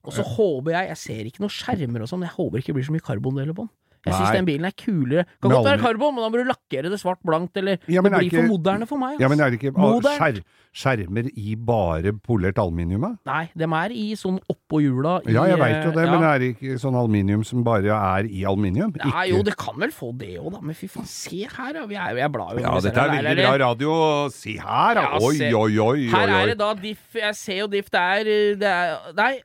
[0.01, 2.77] Og så håper jeg Jeg ser ikke noen skjermer og sånn, jeg håper ikke det
[2.79, 3.73] blir så mye karbondeler på den.
[4.05, 5.25] Jeg syns den bilen er kulere.
[5.41, 8.11] Kan godt være karbon, men da må du lakkere det svart blankt, eller Ja, Det
[8.13, 9.19] er blir ikke- for moderne for meg.
[9.19, 10.41] ja, men er det ikke skjer,
[10.73, 13.17] skjermer i bare polert aluminium?
[13.25, 16.11] Nei, dem er i sånn oppå hjula i Ja, jeg veit jo eh, det, ja.
[16.19, 18.91] men er det ikke sånn aluminium som bare er i aluminium?
[18.97, 20.61] Nei, Ikke- jo, det kan vel få det òg, da.
[20.61, 21.85] Men fy faen, se her, da.
[21.85, 24.29] Vi er, jeg blar jo Ja, vi dette er veldig bra radio.
[24.29, 25.17] Si her, da!
[25.21, 25.51] Oi, se.
[25.53, 28.23] oi, oi, Her er det da diff Jeg ser jo diff, det er,
[28.55, 29.41] det er Nei,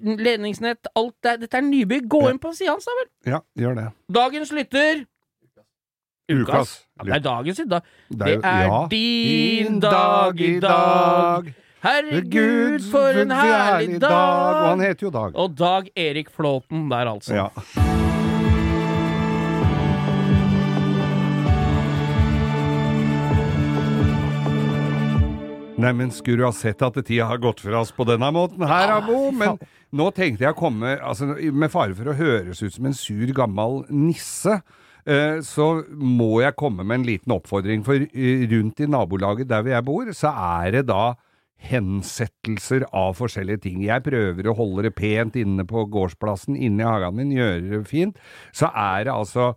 [0.00, 2.08] ledningsnett, alt det er, Dette er nybygg.
[2.08, 3.08] Gå inn på sida hans, da vel.
[3.34, 3.86] Ja, gjør det.
[4.12, 5.04] Dagens lytter
[6.30, 6.76] Ukas.
[7.00, 7.82] Ja, det er dagens i dag.
[8.08, 8.86] Det jo- er ja.
[8.92, 11.54] din dag i dag.
[11.82, 14.86] Herregud, for en herlig Og han dag!
[14.86, 15.32] heter jo Dag.
[15.34, 17.34] Og Dag Erik Flåten der, altså.
[17.34, 17.48] Ja.
[25.80, 28.90] Neimen, skulle du ha sett at tida har gått fra oss på denne måten her,
[28.98, 29.30] Abo?
[29.32, 29.56] Men
[29.96, 33.26] nå tenkte jeg å komme altså, Med fare for å høres ut som en sur,
[33.34, 34.60] gammel nisse,
[35.04, 37.82] eh, så må jeg komme med en liten oppfordring.
[37.86, 41.02] For eh, rundt i nabolaget der hvor jeg bor, så er det da
[41.60, 43.82] hensettelser av forskjellige ting.
[43.84, 47.82] Jeg prøver å holde det pent inne på gårdsplassen, inne i hagen min, gjøre det
[47.90, 48.20] fint.
[48.56, 49.52] Så er det altså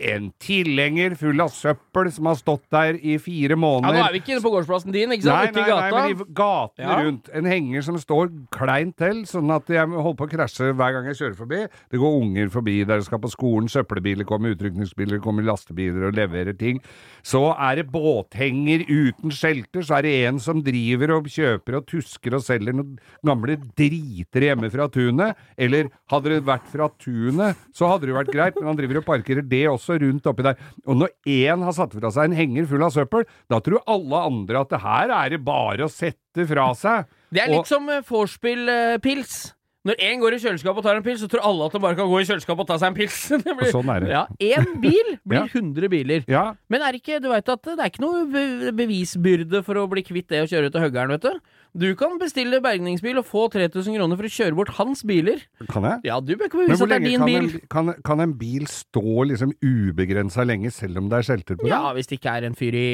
[0.00, 3.94] en tilhenger full av søppel som har stått der i fire måneder.
[3.98, 4.02] Ja.
[4.02, 5.50] Nå er vi ikke inne på gårdsplassen din, ikke sant?
[5.56, 6.98] Ute i nei, men i gatene Ja.
[7.02, 7.30] rundt.
[7.34, 11.08] En henger som står kleint til, sånn at jeg holder på å krasje hver gang
[11.10, 11.60] jeg kjører forbi.
[11.90, 16.14] Det går unger forbi der de skal på skolen, søppelbiler kommer, utrykningsbiler kommer, lastebiler og
[16.14, 16.80] leverer ting.
[17.22, 21.86] Så er det båthenger uten skjelter, så er det en som driver og kjøper og
[21.86, 25.36] tusker og selger noen gamle driter hjemme fra tunet.
[25.58, 29.00] Eller hadde det vært fra tunet, så hadde det jo vært greit, men han driver
[29.00, 30.56] og parkerer det også rundt oppi der.
[30.86, 34.20] Og når én har satt fra seg en henger full av søppel, da tror alle
[34.28, 37.06] andre at det her er det bare å sette fra seg.
[37.32, 39.54] Det er Og- litt som eh, vorspiel-pils.
[39.86, 41.94] Når én går i kjøleskapet og tar en pils, så tror alle at de bare
[41.96, 43.18] kan gå i kjøleskapet og ta seg en pils.
[43.44, 44.08] Det blir- sånn er det.
[44.10, 45.44] Ja, Én bil blir Ja.
[45.46, 46.24] 100 biler.
[46.28, 50.02] Ja, Men er ikke, du vet at det er ikke noe bevisbyrde for å bli
[50.06, 51.38] kvitt det å kjøre til høggeren, vet du.
[51.78, 55.42] Du kan bestille bergningsbil og få 3000 kroner for å kjøre bort hans biler.
[55.70, 56.00] kan jeg?
[56.10, 57.48] Ja, du bør ikke bevise at det er din kan bil.
[57.54, 61.68] en, kan, kan en bil stå liksom ubegrensa lenge, selv om det er skjelter på
[61.68, 61.72] den?
[61.74, 62.88] Ja, hvis det ikke er en fyr i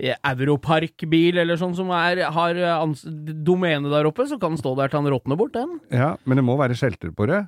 [0.00, 2.94] Europark-bil eller sånn som er, har eh,
[3.46, 5.78] domene der oppe, så kan den stå der til han råtner bort, den.
[5.94, 7.46] Ja, men det må være skjelter på det.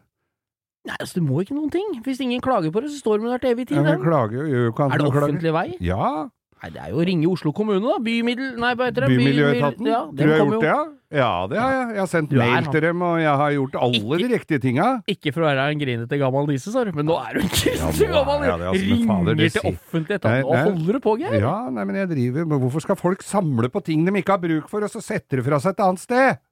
[0.88, 1.88] Nei, altså, det må ikke noen ting.
[2.07, 4.05] Hvis ingen klager på det, så står den der til evig tid, men den.
[4.07, 5.57] klager jo, Er det offentlig klager.
[5.59, 5.76] vei?
[5.84, 6.28] Ja,
[6.59, 7.97] Nei, det er jo å ringe Oslo kommune, da.
[8.03, 8.57] Bymiddel...
[8.59, 9.09] Nei, hva heter det?
[9.13, 9.87] Bymiljøetaten.
[9.87, 10.79] Ja, du har gjort gjort det, jo ja?
[11.19, 11.85] Ja, det har jeg.
[11.95, 14.63] Jeg har sendt er mail til dem, og jeg har gjort alle Ikke- de riktige
[14.65, 14.89] tinga.
[15.15, 17.49] Ikke for å være en grinete gammel nisse, sa du, men nå er du en
[17.49, 18.45] Ja, grinete nå gammel!
[18.49, 20.43] er altså, Ringer fader, til sier- offentlig etat.
[20.43, 21.39] Nå holder du på, Geir!
[21.47, 24.43] Ja, nei, men jeg driver Men hvorfor skal folk samle på ting de ikke har
[24.43, 26.43] bruk for, og så setter de fra seg et annet sted?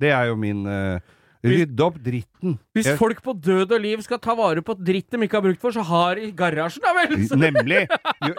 [0.00, 0.96] Det er jo min uh,
[1.44, 2.58] Rydde opp dritten.
[2.76, 5.42] Hvis Jeg- folk på død og liv skal ta vare på dritt de ikke har
[5.46, 7.16] brukt for, så har de garasjen, da vel!
[7.26, 7.86] Så- Nemlig!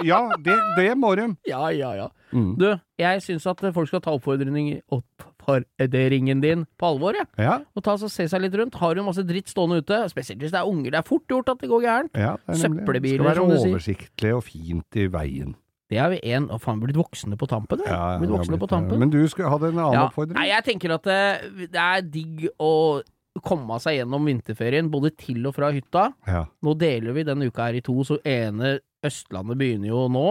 [0.05, 1.35] Ja, det, det må de.
[1.49, 2.07] Ja, ja, ja.
[2.31, 2.55] Mm.
[2.57, 2.67] Du,
[2.99, 7.27] jeg syns at folk skal ta oppfordring, utfordringen din på alvor, jeg.
[7.41, 8.77] Ja, Og ta og se seg litt rundt.
[8.79, 11.49] Har du masse dritt stående ute, spesielt hvis det er unger, det er fort gjort
[11.49, 12.13] at det går gærent.
[12.15, 12.85] ja, det er nemlig.
[12.85, 15.55] Søppelbiler, Det skal være oversiktlig og fint i veien.
[15.91, 18.63] Det er vi en Å, faen, blitt voksne på tampen, ja, Ja, blitt voksne blitt
[18.63, 18.99] på tampen.
[19.01, 20.05] Men du skulle hadde en annen Ja.
[20.07, 20.37] oppfordring?
[20.39, 23.01] Nei, jeg tenker at det, det er digg å
[23.43, 26.09] komme seg gjennom vinterferien, både til og fra hytta.
[26.27, 26.45] Ja.
[26.63, 30.27] Nå deler vi denne uka her i to, så ene Østlandet begynner jo nå.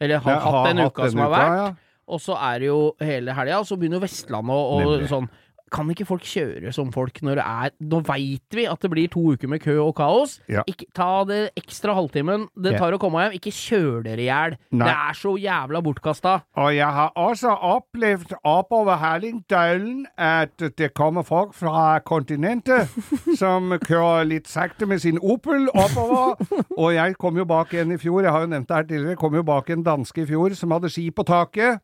[0.00, 1.56] Eller har hatt den hatt uka som har vært.
[1.60, 1.70] ja.
[2.10, 5.28] Og så er det jo hele helga, og så begynner jo Vestlandet og, og sånn.
[5.70, 9.10] Kan ikke folk kjøre som folk når det er Nå veit vi at det blir
[9.12, 10.38] to uker med kø og kaos.
[10.50, 10.64] Ja.
[10.70, 13.36] Ikke Ta det ekstra halvtimen det tar å komme hjem.
[13.38, 14.56] Ikke kjør dere i hjel.
[14.72, 16.34] Det er så jævla bortkasta.
[16.60, 22.90] Og jeg har også opplevd oppover Hallingdølen at det kommer folk fra kontinentet
[23.40, 26.40] som kjører litt sakte med sin Opel oppover.
[26.76, 29.20] Og jeg kom jo bak en i fjor, jeg har jo nevnt det her tidligere,
[29.20, 31.80] kom jo bak en danske i fjor som hadde ski på taket.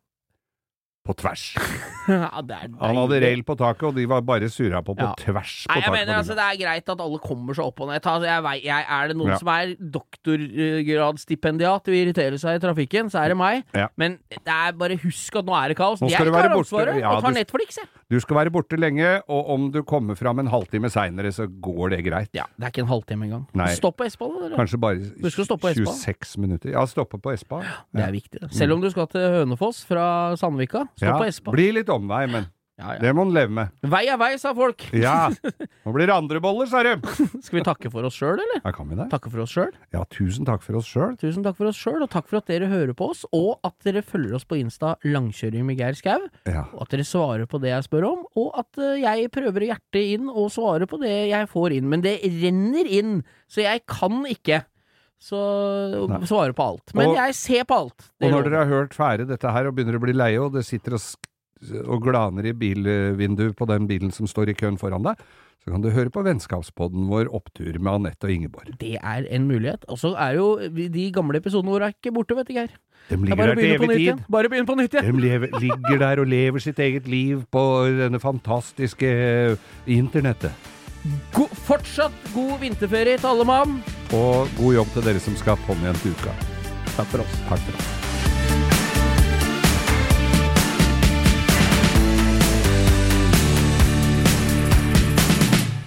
[1.07, 1.43] På tvers.
[2.11, 5.13] ja, det Han hadde rail på taket, og de var bare surra på på Ja.
[5.21, 6.35] tvers på Nei, jeg mener altså.
[6.35, 8.01] Det er greit at alle kommer seg opp og ned.
[8.03, 9.39] Altså, jeg, vet, jeg, er det noen Ja.
[9.39, 13.63] som er doktorgradsstipendiat og irriterer seg i trafikken, så er det meg.
[13.97, 16.01] Men det er bare husk at nå er det kaos.
[16.03, 17.89] Nå skal jeg du være tar ansvaret og tar Netflix, jeg.
[18.07, 21.91] Du skal være borte lenge, og om du kommer fram en halvtime seinere, så går
[21.97, 22.29] det greit.
[22.39, 23.47] Ja, Det er ikke en halvtime engang.
[23.59, 23.73] Nei.
[23.75, 24.53] Stopp på Espa, da.
[24.55, 25.95] Kanskje bare Husk å stoppe på Espa.
[26.15, 26.71] 26 minutter.
[26.71, 27.65] Ja, stoppe på Espa.
[27.91, 28.45] Det er viktig.
[28.55, 31.51] Selv om du skal til Hønefoss fra Sandvika, stopp Ja, på Espa.
[31.51, 32.47] blir litt omvei, men
[32.77, 33.01] Ja, ja.
[33.01, 33.71] det må en leve med.
[33.89, 34.83] Vei er vei, sa folk.
[34.93, 35.31] Ja.
[35.87, 36.91] Nå blir det andre boller, sa de.
[37.41, 38.61] Skal vi takke for oss sjøl, eller?
[38.61, 39.07] Ja, kan vi det?
[39.15, 39.71] Takke for oss sjøl.
[39.97, 41.15] Ja, tusen takk for oss sjøl.
[41.23, 43.73] Tusen takk for oss sjøl, og takk for at dere hører på oss, og at
[43.87, 46.27] dere følger oss på Insta Langkjøring med Geir Skau.
[46.45, 46.67] Ja.
[46.77, 49.71] og at dere svarer på det jeg spør om, og at eh, jeg prøver å
[49.73, 51.89] hjerte inn og svare på det jeg får inn.
[51.93, 54.67] Men det renner inn, så jeg kan ikke
[55.17, 55.41] så,
[56.29, 56.93] svare på alt.
[56.95, 58.11] Men Og- jeg ser på alt.
[58.21, 60.67] Og når dere har hørt ferdig dette her og begynner å bli leie, og det
[60.69, 61.01] sitter og,
[61.87, 65.21] og glaner i bilvinduet på den bilen som står i køen foran deg,
[65.67, 68.69] så kan du høre på Vennskapspodden vår Opptur med Anette og Ingeborg.
[68.79, 69.83] det er en mulighet.
[69.91, 72.77] Og så er jo de gamle episodene våre er ikke borte, vet du, Geir.
[73.09, 74.23] De er ligger der til på evig tid.
[74.31, 75.11] Bare begynn på nytt igjen.
[75.11, 77.65] De lever, ligger der og lever sitt eget liv på
[77.99, 79.11] denne fantastiske
[79.87, 80.55] internettet.
[81.35, 83.79] God, fortsatt god vinterferie til alle mann.
[84.15, 86.35] Og god jobb til dere som skal på igjen til uka.
[86.97, 87.39] Takk for oss.
[87.51, 87.96] Takk for oss.